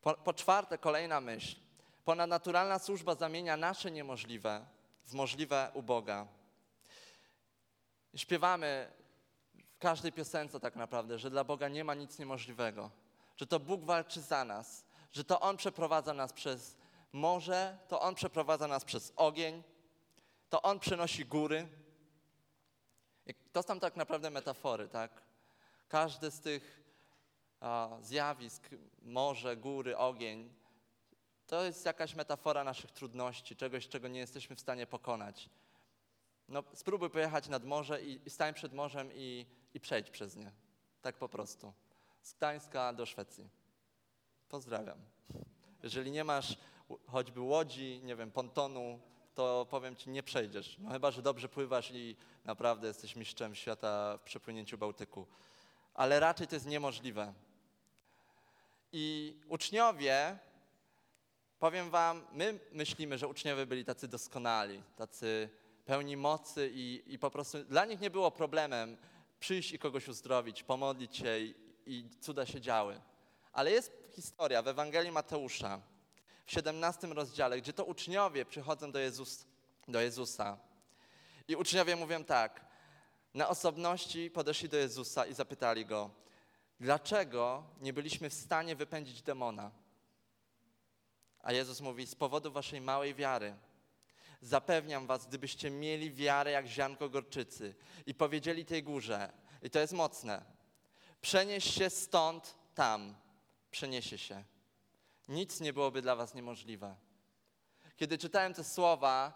[0.00, 1.56] Po, po, czwarte, kolejna myśl.
[2.04, 4.66] Ponadnaturalna służba zamienia nasze niemożliwe
[5.04, 6.39] w możliwe u Boga.
[8.16, 8.92] Śpiewamy
[9.74, 12.90] w każdej piosence tak naprawdę, że dla Boga nie ma nic niemożliwego
[13.40, 16.76] że to Bóg walczy za nas, że to On przeprowadza nas przez
[17.12, 19.62] morze, to On przeprowadza nas przez ogień,
[20.50, 21.68] to On przenosi góry.
[23.52, 25.22] To są tak naprawdę metafory, tak?
[25.88, 26.82] Każde z tych
[27.60, 28.68] a, zjawisk,
[29.02, 30.54] morze, góry, ogień,
[31.46, 35.50] to jest jakaś metafora naszych trudności, czegoś, czego nie jesteśmy w stanie pokonać.
[36.50, 40.52] No, spróbuj pojechać nad morze i, i stań przed morzem i, i przejdź przez nie.
[41.02, 41.72] Tak po prostu
[42.22, 43.48] z Gdańska do Szwecji.
[44.48, 44.98] Pozdrawiam.
[45.82, 46.58] Jeżeli nie masz
[47.06, 49.00] choćby łodzi, nie wiem, pontonu,
[49.34, 50.76] to powiem ci, nie przejdziesz.
[50.78, 55.26] No chyba, że dobrze pływasz i naprawdę jesteś mistrzem świata w przepłynięciu Bałtyku.
[55.94, 57.34] Ale raczej to jest niemożliwe.
[58.92, 60.38] I uczniowie,
[61.58, 65.50] powiem wam, my myślimy, że uczniowie byli tacy doskonali, tacy
[65.90, 68.96] pełni mocy i, i po prostu dla nich nie było problemem
[69.40, 71.38] przyjść i kogoś uzdrowić, pomodlić się
[71.86, 73.00] i cuda się działy.
[73.52, 75.80] Ale jest historia w Ewangelii Mateusza
[76.46, 79.46] w 17 rozdziale, gdzie to uczniowie przychodzą do, Jezus,
[79.88, 80.58] do Jezusa.
[81.48, 82.64] I uczniowie mówią tak,
[83.34, 86.10] na osobności podeszli do Jezusa i zapytali Go,
[86.80, 89.70] dlaczego nie byliśmy w stanie wypędzić demona?
[91.42, 93.54] A Jezus mówi, z powodu waszej małej wiary.
[94.40, 97.74] Zapewniam was, gdybyście mieli wiarę jak ziarnko gorczycy
[98.06, 100.44] i powiedzieli tej górze, i to jest mocne,
[101.20, 103.14] Przenieś się stąd tam.
[103.70, 104.44] Przeniesie się.
[105.28, 106.96] Nic nie byłoby dla was niemożliwe.
[107.96, 109.32] Kiedy czytałem te słowa,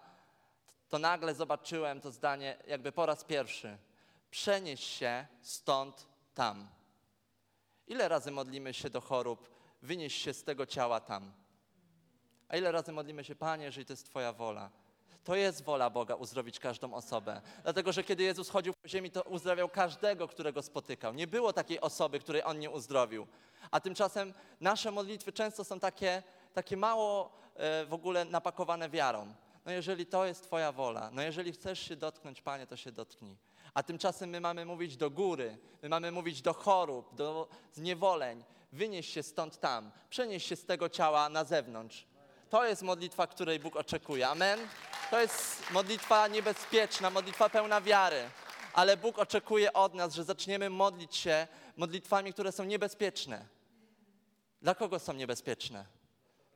[0.88, 3.78] to nagle zobaczyłem to zdanie jakby po raz pierwszy.
[4.30, 6.68] Przenieś się stąd tam.
[7.86, 9.50] Ile razy modlimy się do chorób,
[9.82, 11.32] wynieś się z tego ciała tam?
[12.48, 14.70] A ile razy modlimy się, Panie, jeżeli to jest Twoja wola?
[15.24, 17.40] To jest wola Boga uzdrowić każdą osobę.
[17.62, 21.14] Dlatego, że kiedy Jezus chodził po ziemi, to uzdrawiał każdego, którego spotykał.
[21.14, 23.26] Nie było takiej osoby, której On nie uzdrowił.
[23.70, 26.22] A tymczasem nasze modlitwy często są takie,
[26.54, 29.34] takie mało e, w ogóle napakowane wiarą.
[29.66, 33.36] No jeżeli to jest Twoja wola, no jeżeli chcesz się dotknąć, Panie, to się dotknij.
[33.74, 38.44] A tymczasem my mamy mówić do góry, my mamy mówić do chorób, do zniewoleń.
[38.72, 42.06] Wynieś się stąd tam, przenieś się z tego ciała na zewnątrz.
[42.50, 44.28] To jest modlitwa, której Bóg oczekuje.
[44.28, 44.60] Amen.
[45.10, 48.30] To jest modlitwa niebezpieczna, modlitwa pełna wiary.
[48.72, 53.46] Ale Bóg oczekuje od nas, że zaczniemy modlić się modlitwami, które są niebezpieczne.
[54.62, 55.84] Dla kogo są niebezpieczne?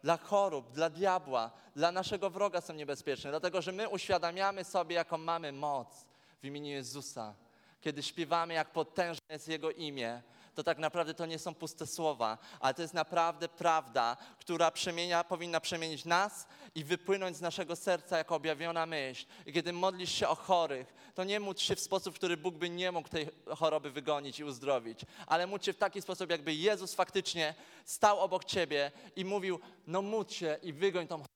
[0.03, 3.31] Dla chorób, dla diabła, dla naszego wroga są niebezpieczne.
[3.31, 6.07] Dlatego, że my uświadamiamy sobie, jaką mamy moc
[6.43, 7.35] w imieniu Jezusa.
[7.81, 10.23] Kiedy śpiewamy, jak potężne jest Jego imię,
[10.59, 15.25] to tak naprawdę to nie są puste słowa, ale to jest naprawdę prawda, która przemienia,
[15.25, 19.27] powinna przemienić nas i wypłynąć z naszego serca jako objawiona myśl.
[19.47, 22.55] I kiedy modlisz się o chorych, to nie módl się w sposób, w który Bóg
[22.55, 26.55] by nie mógł tej choroby wygonić i uzdrowić, ale módl się w taki sposób, jakby
[26.55, 31.35] Jezus faktycznie stał obok ciebie i mówił, no módl się i wygoń tą chorobę,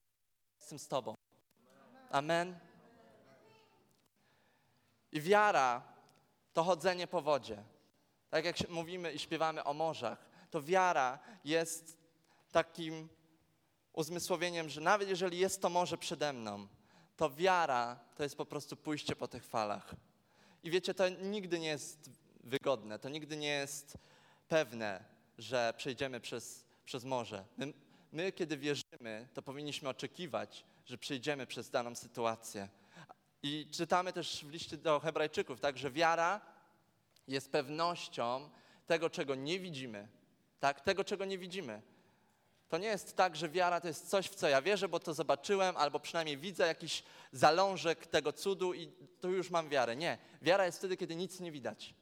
[0.61, 1.15] jestem z tobą.
[2.11, 2.59] Amen.
[5.13, 5.83] I wiara
[6.53, 7.72] to chodzenie po wodzie.
[8.33, 11.99] Tak jak mówimy i śpiewamy o morzach, to wiara jest
[12.53, 13.09] takim
[13.93, 16.67] uzmysłowieniem, że nawet jeżeli jest to morze przede mną,
[17.17, 19.95] to wiara to jest po prostu pójście po tych falach.
[20.63, 22.11] I wiecie, to nigdy nie jest
[22.45, 23.99] wygodne, to nigdy nie jest
[24.49, 25.05] pewne,
[25.39, 27.45] że przejdziemy przez, przez morze.
[27.57, 27.73] My,
[28.13, 32.69] my, kiedy wierzymy, to powinniśmy oczekiwać, że przejdziemy przez daną sytuację.
[33.43, 36.52] I czytamy też w liście do Hebrajczyków, tak, że wiara
[37.29, 38.51] jest pewnością
[38.87, 40.09] tego, czego nie widzimy.
[40.61, 41.83] Tak, tego, czego nie widzimy.
[42.69, 45.15] To nie jest tak, że wiara to jest coś, w co ja wierzę, bo to
[45.15, 49.97] zobaczyłem, albo przynajmniej widzę jakiś zalążek tego cudu i tu już mam wiarę.
[49.97, 50.19] Nie.
[50.43, 51.95] Wiara jest wtedy, kiedy nic nie widać.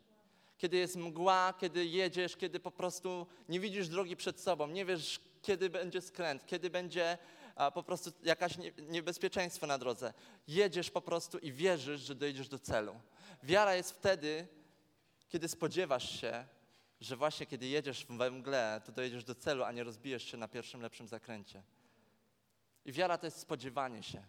[0.58, 5.20] Kiedy jest mgła, kiedy jedziesz, kiedy po prostu nie widzisz drogi przed sobą, nie wiesz,
[5.42, 7.18] kiedy będzie skręt, kiedy będzie
[7.54, 10.12] a, po prostu jakaś nie, niebezpieczeństwo na drodze.
[10.48, 13.00] Jedziesz po prostu i wierzysz, że dojdziesz do celu.
[13.42, 14.48] Wiara jest wtedy,
[15.30, 16.46] kiedy spodziewasz się,
[17.00, 20.48] że właśnie kiedy jedziesz we mgle, to dojedziesz do celu, a nie rozbijesz się na
[20.48, 21.62] pierwszym lepszym zakręcie.
[22.84, 24.22] I wiara to jest spodziewanie się.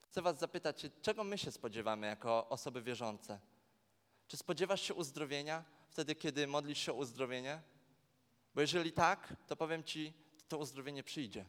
[0.00, 3.40] Chcę Was zapytać, czego my się spodziewamy jako osoby wierzące?
[4.28, 7.62] Czy spodziewasz się uzdrowienia wtedy, kiedy modlisz się o uzdrowienie?
[8.54, 10.12] Bo jeżeli tak, to powiem Ci,
[10.48, 11.44] to uzdrowienie przyjdzie.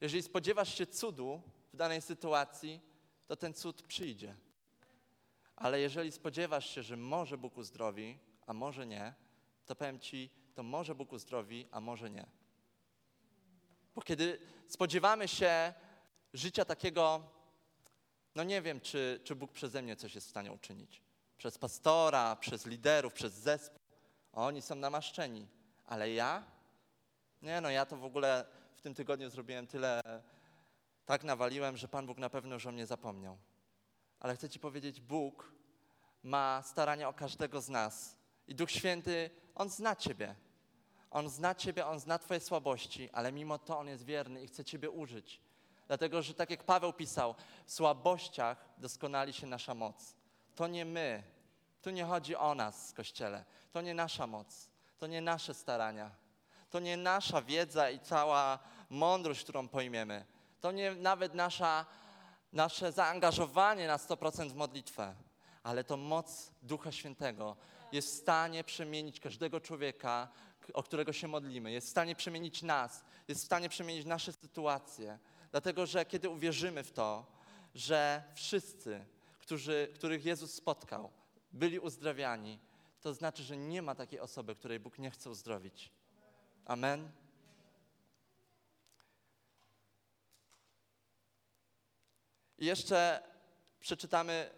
[0.00, 2.80] Jeżeli spodziewasz się cudu w danej sytuacji,
[3.26, 4.36] to ten cud przyjdzie.
[5.56, 9.14] Ale jeżeli spodziewasz się, że może Bóg uzdrowi, a może nie,
[9.66, 12.26] to powiem Ci, to może Bóg uzdrowi, a może nie.
[13.94, 14.38] Bo kiedy
[14.68, 15.74] spodziewamy się
[16.32, 17.22] życia takiego,
[18.34, 21.02] no nie wiem, czy, czy Bóg przeze mnie coś jest w stanie uczynić.
[21.38, 23.80] Przez pastora, przez liderów, przez zespół.
[24.32, 25.48] Oni są namaszczeni.
[25.86, 26.44] Ale ja?
[27.42, 30.02] Nie, no ja to w ogóle w tym tygodniu zrobiłem tyle,
[31.06, 33.38] tak nawaliłem, że Pan Bóg na pewno już o mnie zapomniał.
[34.26, 35.52] Ale chcę Ci powiedzieć, Bóg
[36.22, 38.16] ma starania o każdego z nas.
[38.48, 40.34] I Duch Święty, On zna Ciebie.
[41.10, 44.64] On zna Ciebie, On zna Twoje słabości, ale mimo to On jest wierny i chce
[44.64, 45.40] Ciebie użyć.
[45.86, 47.34] Dlatego, że tak jak Paweł pisał,
[47.66, 50.14] w słabościach doskonali się nasza moc.
[50.54, 51.22] To nie my.
[51.82, 53.44] Tu nie chodzi o nas, Kościele.
[53.72, 54.70] To nie nasza moc.
[54.98, 56.10] To nie nasze starania.
[56.70, 58.58] To nie nasza wiedza i cała
[58.90, 60.24] mądrość, którą pojmiemy.
[60.60, 61.86] To nie nawet nasza
[62.56, 65.14] nasze zaangażowanie na 100% w modlitwę,
[65.62, 67.56] ale to moc Ducha Świętego
[67.92, 70.28] jest w stanie przemienić każdego człowieka,
[70.74, 75.18] o którego się modlimy, jest w stanie przemienić nas, jest w stanie przemienić nasze sytuacje.
[75.50, 77.26] Dlatego, że kiedy uwierzymy w to,
[77.74, 79.04] że wszyscy,
[79.38, 81.10] którzy, których Jezus spotkał,
[81.52, 82.58] byli uzdrawiani,
[83.00, 85.90] to znaczy, że nie ma takiej osoby, której Bóg nie chce uzdrowić.
[86.64, 87.10] Amen.
[92.58, 93.22] I jeszcze
[93.80, 94.50] przeczytamy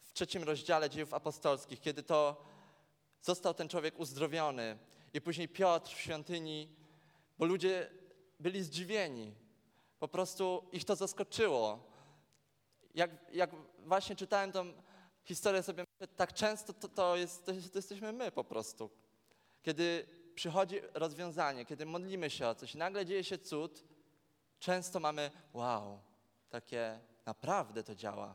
[0.00, 2.44] w trzecim rozdziale dziejów apostolskich, kiedy to
[3.22, 4.78] został ten człowiek uzdrowiony.
[5.14, 6.68] I później Piotr w świątyni,
[7.38, 7.90] bo ludzie
[8.40, 9.34] byli zdziwieni.
[9.98, 11.92] Po prostu ich to zaskoczyło.
[12.94, 14.72] Jak, jak właśnie czytałem tą
[15.24, 15.86] historię sobie,
[16.16, 18.90] tak często to, to, jest, to, to jesteśmy my po prostu.
[19.62, 23.84] Kiedy przychodzi rozwiązanie, kiedy modlimy się o coś, nagle dzieje się cud,
[24.58, 26.00] często mamy wow,
[26.50, 28.34] takie naprawdę to działa.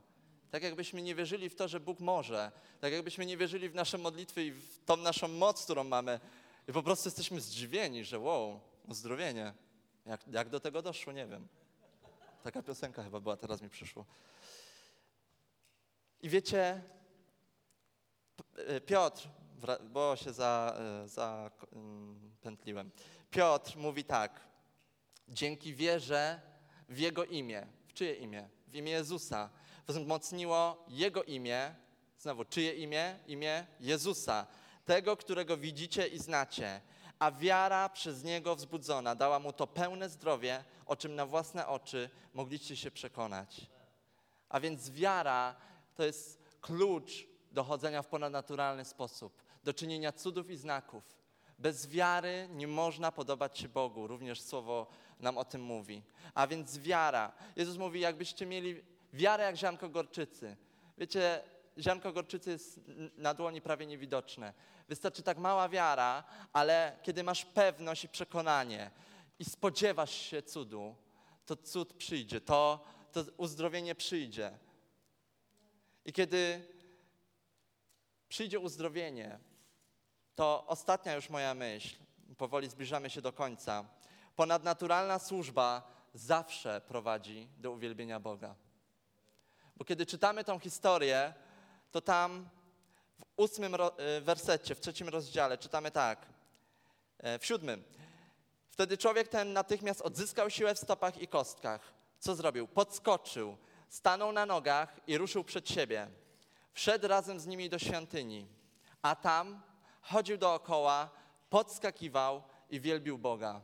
[0.51, 2.51] Tak jakbyśmy nie wierzyli w to, że Bóg może.
[2.79, 6.19] Tak jakbyśmy nie wierzyli w nasze modlitwy i w tą naszą moc, którą mamy.
[6.67, 9.53] I po prostu jesteśmy zdziwieni, że wow, uzdrowienie.
[10.05, 11.47] Jak, jak do tego doszło, nie wiem.
[12.43, 14.05] Taka piosenka chyba była, teraz mi przyszło.
[16.21, 16.81] I wiecie,
[18.55, 19.27] e, Piotr,
[19.89, 22.91] bo się za, e, zapętliłem.
[23.29, 24.47] Piotr mówi tak.
[25.27, 26.41] Dzięki wierze
[26.89, 27.67] w Jego imię.
[27.87, 28.49] W czyje imię?
[28.67, 29.49] W imię Jezusa.
[29.87, 31.75] Wzmocniło Jego imię.
[32.19, 33.19] Znowu, czyje imię?
[33.27, 34.47] Imię Jezusa.
[34.85, 36.81] Tego, którego widzicie i znacie.
[37.19, 42.09] A wiara przez Niego wzbudzona dała Mu to pełne zdrowie, o czym na własne oczy
[42.33, 43.67] mogliście się przekonać.
[44.49, 45.55] A więc wiara
[45.95, 51.03] to jest klucz do chodzenia w ponadnaturalny sposób, do czynienia cudów i znaków.
[51.59, 54.87] Bez wiary nie można podobać się Bogu, również słowo
[55.19, 56.03] nam o tym mówi.
[56.33, 57.31] A więc wiara.
[57.55, 60.57] Jezus mówi, jakbyście mieli wiarę jak ziarnko gorczycy.
[60.97, 61.41] Wiecie,
[61.79, 62.79] ziarnko gorczycy jest
[63.17, 64.53] na dłoni prawie niewidoczne.
[64.89, 68.91] Wystarczy tak mała wiara, ale kiedy masz pewność i przekonanie
[69.39, 70.95] i spodziewasz się cudu,
[71.45, 74.51] to cud przyjdzie, to, to uzdrowienie przyjdzie.
[76.05, 76.67] I kiedy
[78.29, 79.39] przyjdzie uzdrowienie,
[80.35, 81.95] to ostatnia już moja myśl,
[82.37, 83.85] powoli zbliżamy się do końca.
[84.37, 88.55] Ponadnaturalna służba zawsze prowadzi do uwielbienia Boga.
[89.75, 91.33] Bo kiedy czytamy tą historię,
[91.91, 92.49] to tam
[93.19, 96.25] w ósmym y, wersecie, w trzecim rozdziale czytamy tak,
[97.17, 97.83] e, w siódmym.
[98.69, 101.93] Wtedy człowiek ten natychmiast odzyskał siłę w stopach i kostkach.
[102.19, 102.67] Co zrobił?
[102.67, 103.57] Podskoczył,
[103.89, 106.07] stanął na nogach i ruszył przed siebie.
[106.73, 108.47] Wszedł razem z nimi do świątyni,
[109.01, 109.61] a tam
[110.01, 111.09] chodził dookoła,
[111.49, 113.61] podskakiwał i wielbił Boga.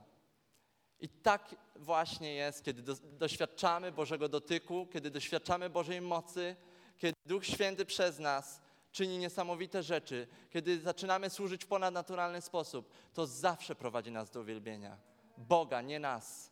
[1.04, 6.56] I tak właśnie jest, kiedy do, doświadczamy Bożego dotyku, kiedy doświadczamy Bożej mocy,
[6.98, 8.62] kiedy Duch Święty przez nas
[8.92, 14.98] czyni niesamowite rzeczy, kiedy zaczynamy służyć w ponadnaturalny sposób, to zawsze prowadzi nas do uwielbienia.
[15.38, 16.52] Boga, nie nas.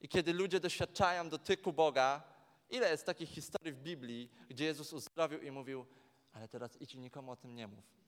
[0.00, 2.22] I kiedy ludzie doświadczają dotyku Boga,
[2.70, 5.86] ile jest takich historii w Biblii, gdzie Jezus uzdrowił i mówił,
[6.32, 7.99] ale teraz idź i nikomu o tym nie mów.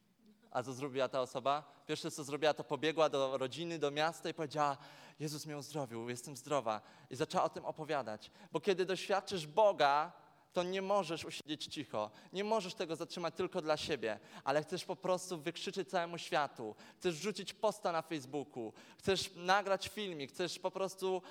[0.53, 1.83] A co zrobiła ta osoba?
[1.87, 4.77] Pierwsze, co zrobiła, to pobiegła do rodziny, do miasta i powiedziała:
[5.21, 6.81] Jezus mnie uzdrowił, jestem zdrowa.
[7.11, 8.31] I zaczęła o tym opowiadać.
[8.53, 10.12] Bo kiedy doświadczysz Boga,
[10.53, 12.11] to nie możesz usiedzieć cicho.
[12.33, 16.75] Nie możesz tego zatrzymać tylko dla siebie, ale chcesz po prostu wykrzyczeć całemu światu.
[16.99, 21.23] Chcesz rzucić posta na Facebooku, chcesz nagrać filmik, chcesz po prostu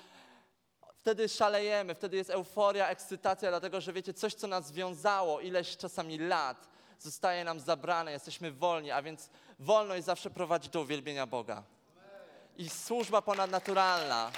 [0.96, 6.18] wtedy szalejemy, wtedy jest euforia, ekscytacja, dlatego że wiecie, coś, co nas wiązało ileś czasami
[6.18, 6.71] lat,
[7.02, 11.62] zostaje nam zabrane, jesteśmy wolni, a więc wolność zawsze prowadzi do uwielbienia Boga.
[12.56, 14.30] I służba ponadnaturalna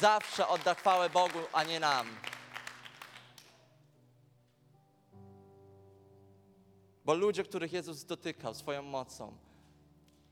[0.00, 2.06] zawsze odda chwałę Bogu, a nie nam.
[7.04, 9.36] Bo ludzie, których Jezus dotykał swoją mocą,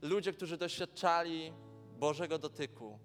[0.01, 1.53] ludzie, którzy doświadczali
[1.97, 2.99] Bożego dotyku,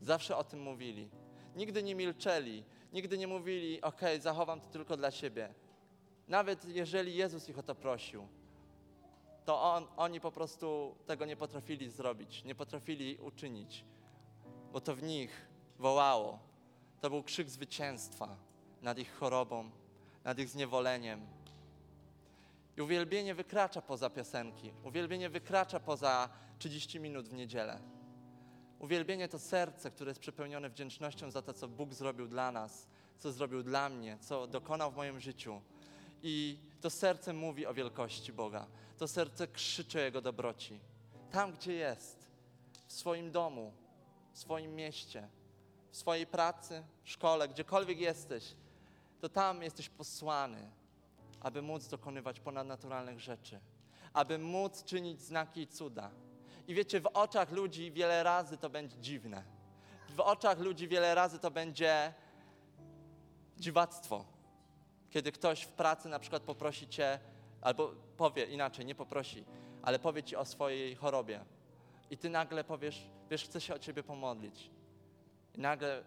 [0.00, 1.10] zawsze o tym mówili.
[1.56, 5.54] Nigdy nie milczeli, nigdy nie mówili, ok, zachowam to tylko dla siebie.
[6.32, 8.26] Nawet jeżeli Jezus ich o to prosił,
[9.44, 13.84] to on, oni po prostu tego nie potrafili zrobić, nie potrafili uczynić,
[14.72, 15.46] bo to w nich
[15.78, 16.38] wołało.
[17.00, 18.36] To był krzyk zwycięstwa
[18.82, 19.70] nad ich chorobą,
[20.24, 21.26] nad ich zniewoleniem.
[22.76, 27.80] I uwielbienie wykracza poza piosenki, uwielbienie wykracza poza 30 minut w niedzielę.
[28.78, 32.86] Uwielbienie to serce, które jest przepełnione wdzięcznością za to, co Bóg zrobił dla nas,
[33.18, 35.60] co zrobił dla mnie, co dokonał w moim życiu.
[36.22, 38.66] I to serce mówi o wielkości Boga.
[38.98, 40.80] To serce krzyczy o Jego dobroci.
[41.30, 42.28] Tam, gdzie jest,
[42.86, 43.72] w swoim domu,
[44.32, 45.28] w swoim mieście,
[45.90, 48.54] w swojej pracy, szkole, gdziekolwiek jesteś,
[49.20, 50.70] to tam jesteś posłany,
[51.40, 53.60] aby móc dokonywać ponadnaturalnych rzeczy,
[54.12, 56.10] aby móc czynić znaki i cuda.
[56.68, 59.44] I wiecie, w oczach ludzi wiele razy to będzie dziwne.
[60.16, 62.12] W oczach ludzi wiele razy to będzie
[63.56, 64.31] dziwactwo.
[65.12, 67.18] Kiedy ktoś w pracy na przykład poprosi cię,
[67.60, 69.44] albo powie inaczej, nie poprosi,
[69.82, 71.44] ale powie ci o swojej chorobie.
[72.10, 74.70] I ty nagle powiesz, wiesz, chcę się o ciebie pomodlić.
[75.54, 76.04] I nagle,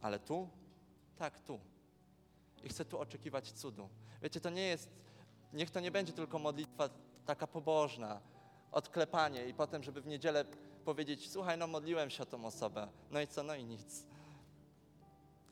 [0.00, 0.48] ale tu?
[1.16, 1.60] Tak, tu.
[2.64, 3.88] I chcę tu oczekiwać cudu.
[4.22, 4.90] Wiecie, to nie jest,
[5.52, 6.88] niech to nie będzie tylko modlitwa
[7.26, 8.20] taka pobożna,
[8.72, 10.44] odklepanie i potem, żeby w niedzielę
[10.84, 12.88] powiedzieć, słuchaj, no modliłem się o tą osobę.
[13.10, 13.42] No i co?
[13.42, 14.06] No i nic.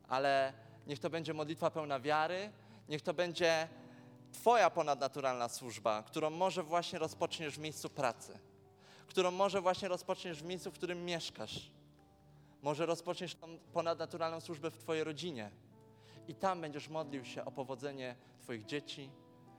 [0.09, 0.53] Ale
[0.87, 2.53] niech to będzie modlitwa pełna wiary,
[2.89, 3.69] niech to będzie
[4.33, 8.39] Twoja ponadnaturalna służba, którą może właśnie rozpoczniesz w miejscu pracy,
[9.07, 11.71] którą może właśnie rozpoczniesz w miejscu, w którym mieszkasz.
[12.63, 15.51] Może rozpoczniesz tą ponadnaturalną służbę w Twojej rodzinie.
[16.29, 19.11] I tam będziesz modlił się o powodzenie Twoich dzieci,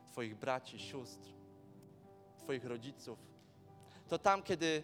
[0.07, 1.29] Twoich braci, sióstr,
[2.37, 3.19] Twoich rodziców.
[4.07, 4.83] To tam, kiedy,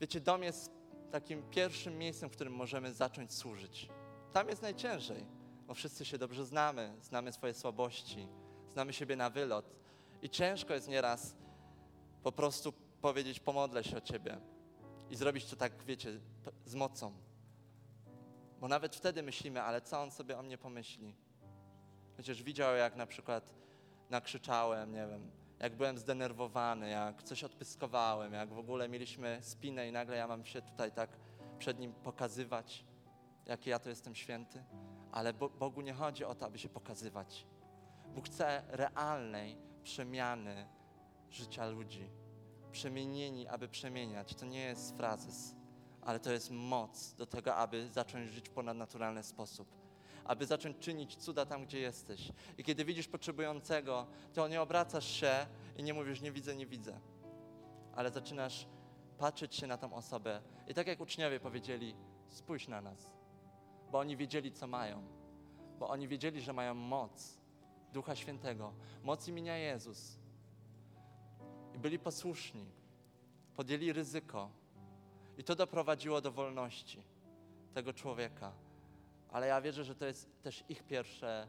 [0.00, 0.70] wiecie, dom jest
[1.10, 3.88] takim pierwszym miejscem, w którym możemy zacząć służyć.
[4.36, 5.26] Tam jest najciężej,
[5.66, 8.28] bo wszyscy się dobrze znamy, znamy swoje słabości,
[8.72, 9.74] znamy siebie na wylot.
[10.22, 11.36] I ciężko jest nieraz
[12.22, 14.40] po prostu powiedzieć: Pomodlę się o Ciebie.
[15.10, 16.20] I zrobić to tak, wiecie,
[16.64, 17.12] z mocą.
[18.60, 21.14] Bo nawet wtedy myślimy, ale co on sobie o mnie pomyśli?
[22.14, 23.54] Przecież widział, jak na przykład
[24.10, 29.92] nakrzyczałem, nie wiem, jak byłem zdenerwowany, jak coś odpyskowałem, jak w ogóle mieliśmy spinę i
[29.92, 31.10] nagle ja mam się tutaj tak
[31.58, 32.84] przed nim pokazywać,
[33.46, 34.64] jaki ja to jestem święty.
[35.12, 37.46] Ale Bo- Bogu nie chodzi o to, aby się pokazywać.
[38.14, 40.68] Bóg chce realnej przemiany
[41.30, 42.10] życia ludzi.
[42.72, 44.34] Przemienieni, aby przemieniać.
[44.34, 45.54] To nie jest frazes,
[46.02, 49.68] ale to jest moc do tego, aby zacząć żyć w ponadnaturalny sposób.
[50.24, 52.32] Aby zacząć czynić cuda tam, gdzie jesteś.
[52.58, 57.00] I kiedy widzisz potrzebującego, to nie obracasz się i nie mówisz, nie widzę, nie widzę.
[57.94, 58.66] Ale zaczynasz
[59.18, 60.42] patrzeć się na tą osobę.
[60.68, 61.94] I tak jak uczniowie powiedzieli,
[62.28, 63.15] spójrz na nas.
[63.90, 65.02] Bo oni wiedzieli, co mają.
[65.78, 67.38] Bo oni wiedzieli, że mają moc
[67.92, 68.72] Ducha Świętego,
[69.02, 70.18] moc imienia Jezus.
[71.74, 72.66] I byli posłuszni,
[73.56, 74.50] podjęli ryzyko.
[75.38, 77.02] I to doprowadziło do wolności
[77.74, 78.52] tego człowieka.
[79.28, 81.48] Ale ja wierzę, że to jest też ich pierwsze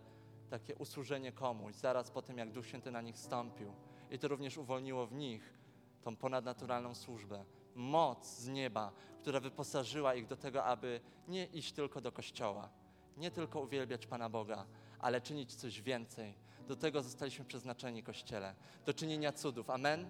[0.49, 3.73] takie usłużenie komuś, zaraz po tym, jak Duch Święty na nich stąpił.
[4.11, 5.53] I to również uwolniło w nich
[6.01, 7.45] tą ponadnaturalną służbę.
[7.77, 12.69] Moc z nieba, która wyposażyła ich do tego, aby nie iść tylko do kościoła,
[13.17, 14.65] nie tylko uwielbiać Pana Boga,
[14.99, 16.33] ale czynić coś więcej.
[16.67, 18.55] Do tego zostaliśmy przeznaczeni, Kościele,
[18.85, 19.69] do czynienia cudów.
[19.69, 20.05] Amen?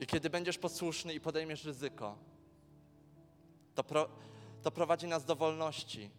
[0.00, 2.18] I kiedy będziesz posłuszny i podejmiesz ryzyko,
[3.74, 4.08] to, pro,
[4.62, 6.10] to prowadzi nas do wolności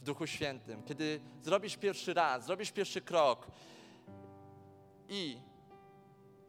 [0.00, 0.82] w Duchu Świętym.
[0.82, 3.46] Kiedy zrobisz pierwszy raz, zrobisz pierwszy krok
[5.08, 5.38] i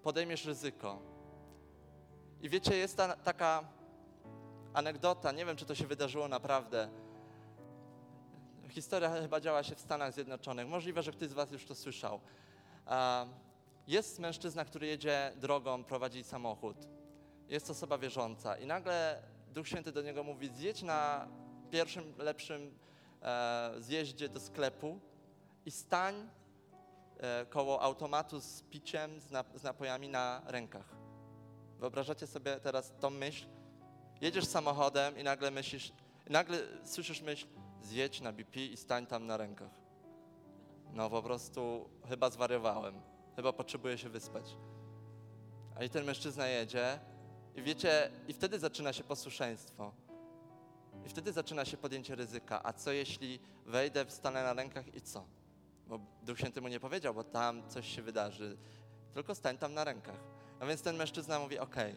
[0.04, 1.09] podejmiesz ryzyko.
[2.42, 3.64] I wiecie, jest ta, taka
[4.74, 6.90] anegdota, nie wiem, czy to się wydarzyło naprawdę.
[8.70, 10.68] Historia chyba działa się w Stanach Zjednoczonych.
[10.68, 12.20] Możliwe, że ktoś z Was już to słyszał.
[13.88, 16.78] Jest mężczyzna, który jedzie drogą, prowadzi samochód.
[17.48, 19.24] Jest osoba wierząca i nagle
[19.54, 21.28] Duch Święty do niego mówi: zjedź na
[21.72, 22.78] pierwszym, lepszym
[23.22, 25.00] e, zjeździe do sklepu
[25.66, 26.30] i stań
[27.20, 29.20] e, koło automatu z piciem,
[29.56, 30.99] z napojami na rękach.
[31.80, 33.46] Wyobrażacie sobie teraz tą myśl?
[34.22, 35.92] Jedziesz samochodem i nagle myślisz,
[36.30, 37.48] nagle słyszysz myśl,
[37.82, 39.72] zjedź na BP i stań tam na rękach.
[40.94, 43.02] No po prostu chyba zwariowałem,
[43.36, 44.56] chyba potrzebuję się wyspać.
[45.76, 47.00] A i ten mężczyzna jedzie
[47.56, 49.94] i wiecie, i wtedy zaczyna się posłuszeństwo.
[51.06, 52.64] I wtedy zaczyna się podjęcie ryzyka.
[52.64, 55.26] A co jeśli wejdę, wstanę na rękach i co?
[55.88, 58.58] Bo Duch Święty mu nie powiedział, bo tam coś się wydarzy.
[59.14, 60.39] Tylko stań tam na rękach.
[60.60, 61.96] A więc ten mężczyzna mówi, okej.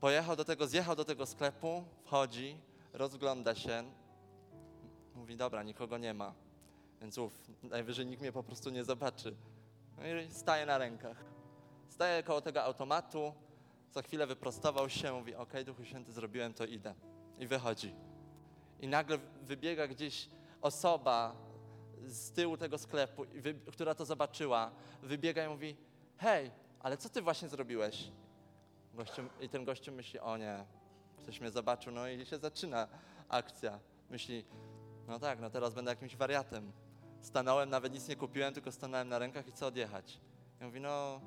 [0.00, 2.58] Pojechał do tego, zjechał do tego sklepu, wchodzi,
[2.92, 3.84] rozgląda się,
[5.14, 6.34] mówi, dobra, nikogo nie ma.
[7.00, 7.32] Więc uf,
[7.62, 9.34] najwyżej nikt mnie po prostu nie zobaczy.
[9.98, 11.24] No i staje na rękach.
[11.88, 13.34] Staje koło tego automatu,
[13.92, 16.94] za chwilę wyprostował się, mówi, okej, Duchu Święty, zrobiłem to, idę.
[17.38, 17.94] I wychodzi.
[18.80, 20.28] I nagle wybiega gdzieś
[20.62, 21.36] osoba
[22.06, 23.24] z tyłu tego sklepu,
[23.72, 24.70] która to zobaczyła,
[25.02, 25.76] wybiega i mówi,
[26.16, 26.50] hej,
[26.82, 28.10] ale co ty właśnie zrobiłeś?
[28.94, 30.64] Gościu, I ten gościu myśli, o nie,
[31.18, 32.88] ktoś mnie zobaczył, no i się zaczyna
[33.28, 33.80] akcja.
[34.10, 34.44] Myśli,
[35.08, 36.72] no tak, no teraz będę jakimś wariatem.
[37.20, 40.20] Stanąłem, nawet nic nie kupiłem, tylko stanąłem na rękach i chcę odjechać.
[40.60, 41.20] I mówi, no,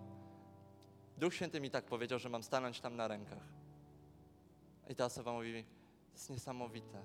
[1.18, 3.44] Duch Święty mi tak powiedział, że mam stanąć tam na rękach.
[4.90, 7.04] I ta osoba mówi, to jest niesamowite.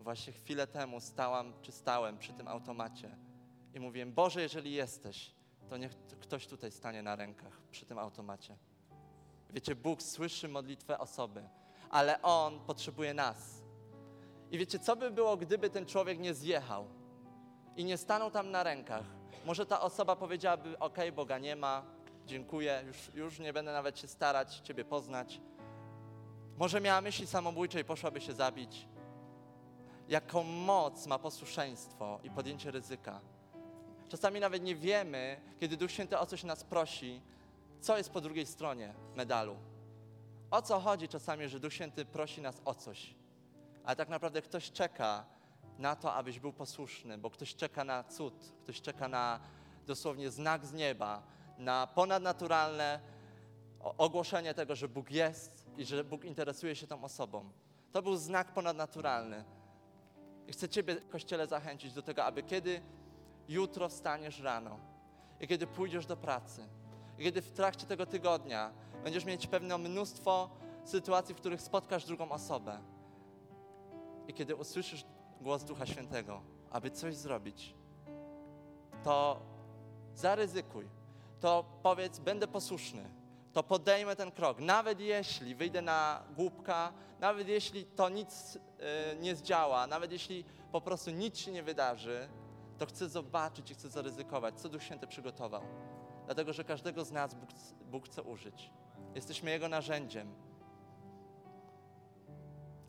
[0.00, 3.16] Właśnie chwilę temu stałam, czy stałem przy tym automacie
[3.74, 5.34] i mówiłem, Boże, jeżeli jesteś,
[5.68, 8.56] to niech ktoś tutaj stanie na rękach przy tym automacie.
[9.50, 11.48] Wiecie, Bóg słyszy modlitwę osoby,
[11.90, 13.62] ale On potrzebuje nas.
[14.50, 16.86] I wiecie, co by było, gdyby ten człowiek nie zjechał
[17.76, 19.04] i nie stanął tam na rękach?
[19.46, 21.82] Może ta osoba powiedziałaby, ok, Boga nie ma,
[22.26, 25.40] dziękuję, już, już nie będę nawet się starać Ciebie poznać.
[26.58, 28.88] Może miała myśli samobójcze i poszłaby się zabić.
[30.08, 33.20] Jaką moc ma posłuszeństwo i podjęcie ryzyka.
[34.10, 37.20] Czasami nawet nie wiemy, kiedy Duch Święty o coś nas prosi,
[37.80, 39.56] co jest po drugiej stronie medalu.
[40.50, 43.14] O co chodzi czasami, że Duch Święty prosi nas o coś,
[43.84, 45.24] ale tak naprawdę ktoś czeka
[45.78, 49.40] na to, abyś był posłuszny, bo ktoś czeka na cud, ktoś czeka na
[49.86, 51.22] dosłownie znak z nieba,
[51.58, 53.00] na ponadnaturalne
[53.80, 57.50] ogłoszenie tego, że Bóg jest i że Bóg interesuje się tą osobą.
[57.92, 59.44] To był znak ponadnaturalny.
[60.48, 62.82] I chcę Ciebie, Kościele, zachęcić do tego, aby kiedy
[63.50, 64.78] jutro wstaniesz rano
[65.40, 66.68] i kiedy pójdziesz do pracy,
[67.18, 68.72] i kiedy w trakcie tego tygodnia
[69.04, 70.50] będziesz mieć pewne mnóstwo
[70.84, 72.78] sytuacji, w których spotkasz drugą osobę,
[74.28, 75.04] i kiedy usłyszysz
[75.40, 77.74] głos Ducha Świętego, aby coś zrobić,
[79.04, 79.40] to
[80.14, 80.88] zaryzykuj,
[81.40, 83.10] to powiedz, będę posłuszny,
[83.52, 88.60] to podejmę ten krok, nawet jeśli wyjdę na głupka, nawet jeśli to nic y,
[89.20, 92.28] nie zdziała, nawet jeśli po prostu nic się nie wydarzy,
[92.80, 95.62] to chcę zobaczyć i chcę zaryzykować, co Duch Święty przygotował.
[96.26, 97.50] Dlatego, że każdego z nas Bóg,
[97.90, 98.70] Bóg chce użyć.
[99.14, 100.34] Jesteśmy Jego narzędziem.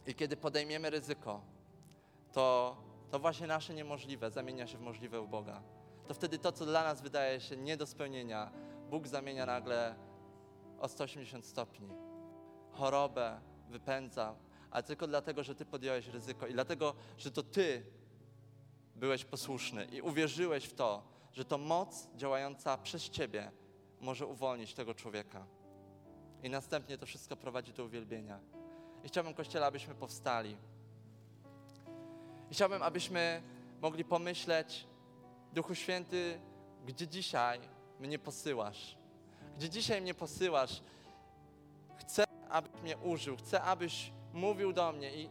[0.07, 1.41] I kiedy podejmiemy ryzyko,
[2.33, 2.77] to,
[3.09, 5.61] to właśnie nasze niemożliwe zamienia się w możliwe u Boga.
[6.07, 8.51] To wtedy to, co dla nas wydaje się nie do spełnienia,
[8.89, 9.95] Bóg zamienia nagle
[10.79, 11.89] o 180 stopni.
[12.71, 14.35] Chorobę wypędza,
[14.71, 18.00] ale tylko dlatego, że Ty podjąłeś ryzyko i dlatego, że to Ty
[19.01, 23.51] byłeś posłuszny i uwierzyłeś w to, że to moc działająca przez Ciebie
[24.01, 25.45] może uwolnić tego człowieka.
[26.43, 28.39] I następnie to wszystko prowadzi do uwielbienia.
[29.03, 30.57] I chciałbym, Kościele, abyśmy powstali.
[32.51, 33.41] I chciałbym, abyśmy
[33.81, 34.87] mogli pomyśleć,
[35.53, 36.39] Duchu Święty,
[36.85, 37.59] gdzie dzisiaj
[37.99, 38.97] mnie posyłasz?
[39.57, 40.81] Gdzie dzisiaj mnie posyłasz?
[41.97, 45.29] Chcę, abyś mnie użył, chcę, abyś mówił do mnie i,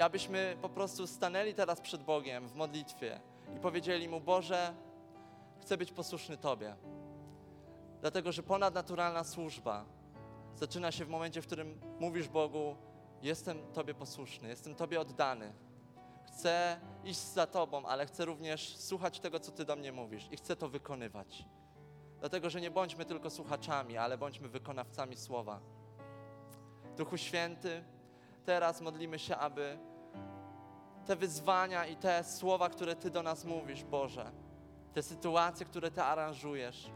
[0.00, 3.20] abyśmy po prostu stanęli teraz przed Bogiem w modlitwie
[3.56, 4.74] i powiedzieli Mu, Boże,
[5.60, 6.76] chcę być posłuszny Tobie.
[8.00, 9.84] Dlatego, że ponadnaturalna służba
[10.54, 12.76] zaczyna się w momencie, w którym mówisz Bogu,
[13.22, 15.52] jestem Tobie posłuszny, jestem Tobie oddany.
[16.26, 20.36] Chcę iść za Tobą, ale chcę również słuchać tego, co Ty do mnie mówisz i
[20.36, 21.44] chcę to wykonywać.
[22.20, 25.60] Dlatego, że nie bądźmy tylko słuchaczami, ale bądźmy wykonawcami słowa.
[26.96, 27.84] Duchu Święty,
[28.44, 29.78] teraz modlimy się, aby
[31.10, 34.30] te wyzwania i te słowa, które Ty do nas mówisz, Boże,
[34.92, 36.90] te sytuacje, które Ty aranżujesz,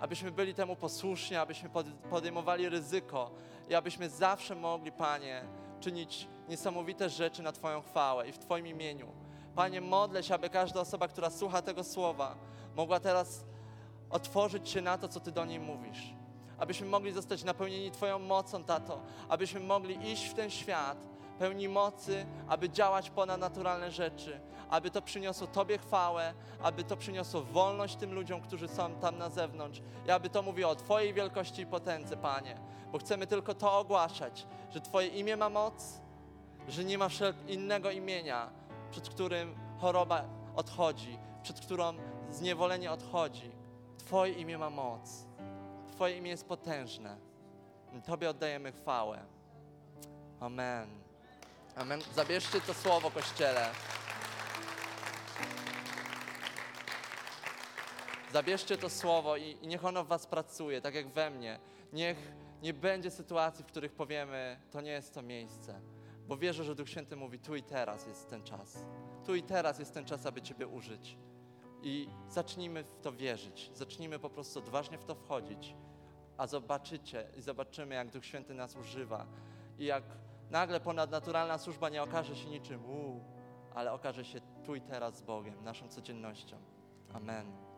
[0.00, 1.70] abyśmy byli temu posłuszni, abyśmy
[2.10, 3.30] podejmowali ryzyko
[3.68, 5.44] i abyśmy zawsze mogli, Panie,
[5.80, 9.06] czynić niesamowite rzeczy na Twoją chwałę i w Twoim imieniu.
[9.54, 12.36] Panie, modlę się, aby każda osoba, która słucha tego słowa,
[12.76, 13.44] mogła teraz
[14.10, 16.14] otworzyć się na to, co Ty do niej mówisz.
[16.58, 19.02] Abyśmy mogli zostać napełnieni Twoją mocą, Tato.
[19.28, 21.09] Abyśmy mogli iść w ten świat
[21.40, 27.42] pełni mocy, aby działać ponad naturalne rzeczy, aby to przyniosło Tobie chwałę, aby to przyniosło
[27.42, 31.62] wolność tym ludziom, którzy są tam na zewnątrz i aby to mówiło o Twojej wielkości
[31.62, 32.56] i potędze, Panie.
[32.92, 36.00] Bo chcemy tylko to ogłaszać, że Twoje imię ma moc,
[36.68, 37.08] że nie ma
[37.48, 38.50] innego imienia,
[38.90, 40.24] przed którym choroba
[40.56, 41.94] odchodzi, przed którą
[42.30, 43.50] zniewolenie odchodzi.
[43.98, 45.26] Twoje imię ma moc.
[45.92, 47.16] Twoje imię jest potężne.
[48.06, 49.18] Tobie oddajemy chwałę.
[50.40, 50.99] Amen.
[51.76, 52.00] Amen.
[52.14, 53.70] Zabierzcie to słowo, Kościele.
[58.32, 61.58] Zabierzcie to słowo i, i niech ono w was pracuje, tak jak we mnie.
[61.92, 65.80] Niech nie będzie sytuacji, w których powiemy, to nie jest to miejsce.
[66.28, 68.84] Bo wierzę, że Duch Święty mówi, tu i teraz jest ten czas.
[69.26, 71.16] Tu i teraz jest ten czas, aby Ciebie użyć.
[71.82, 73.70] I zacznijmy w to wierzyć.
[73.74, 75.74] Zacznijmy po prostu odważnie w to wchodzić.
[76.36, 79.26] A zobaczycie i zobaczymy, jak Duch Święty nas używa.
[79.78, 80.02] I jak
[80.50, 83.20] nagle ponadnaturalna służba nie okaże się niczym, uu,
[83.74, 86.56] ale okaże się tu i teraz z Bogiem, naszą codziennością.
[87.14, 87.69] Amen.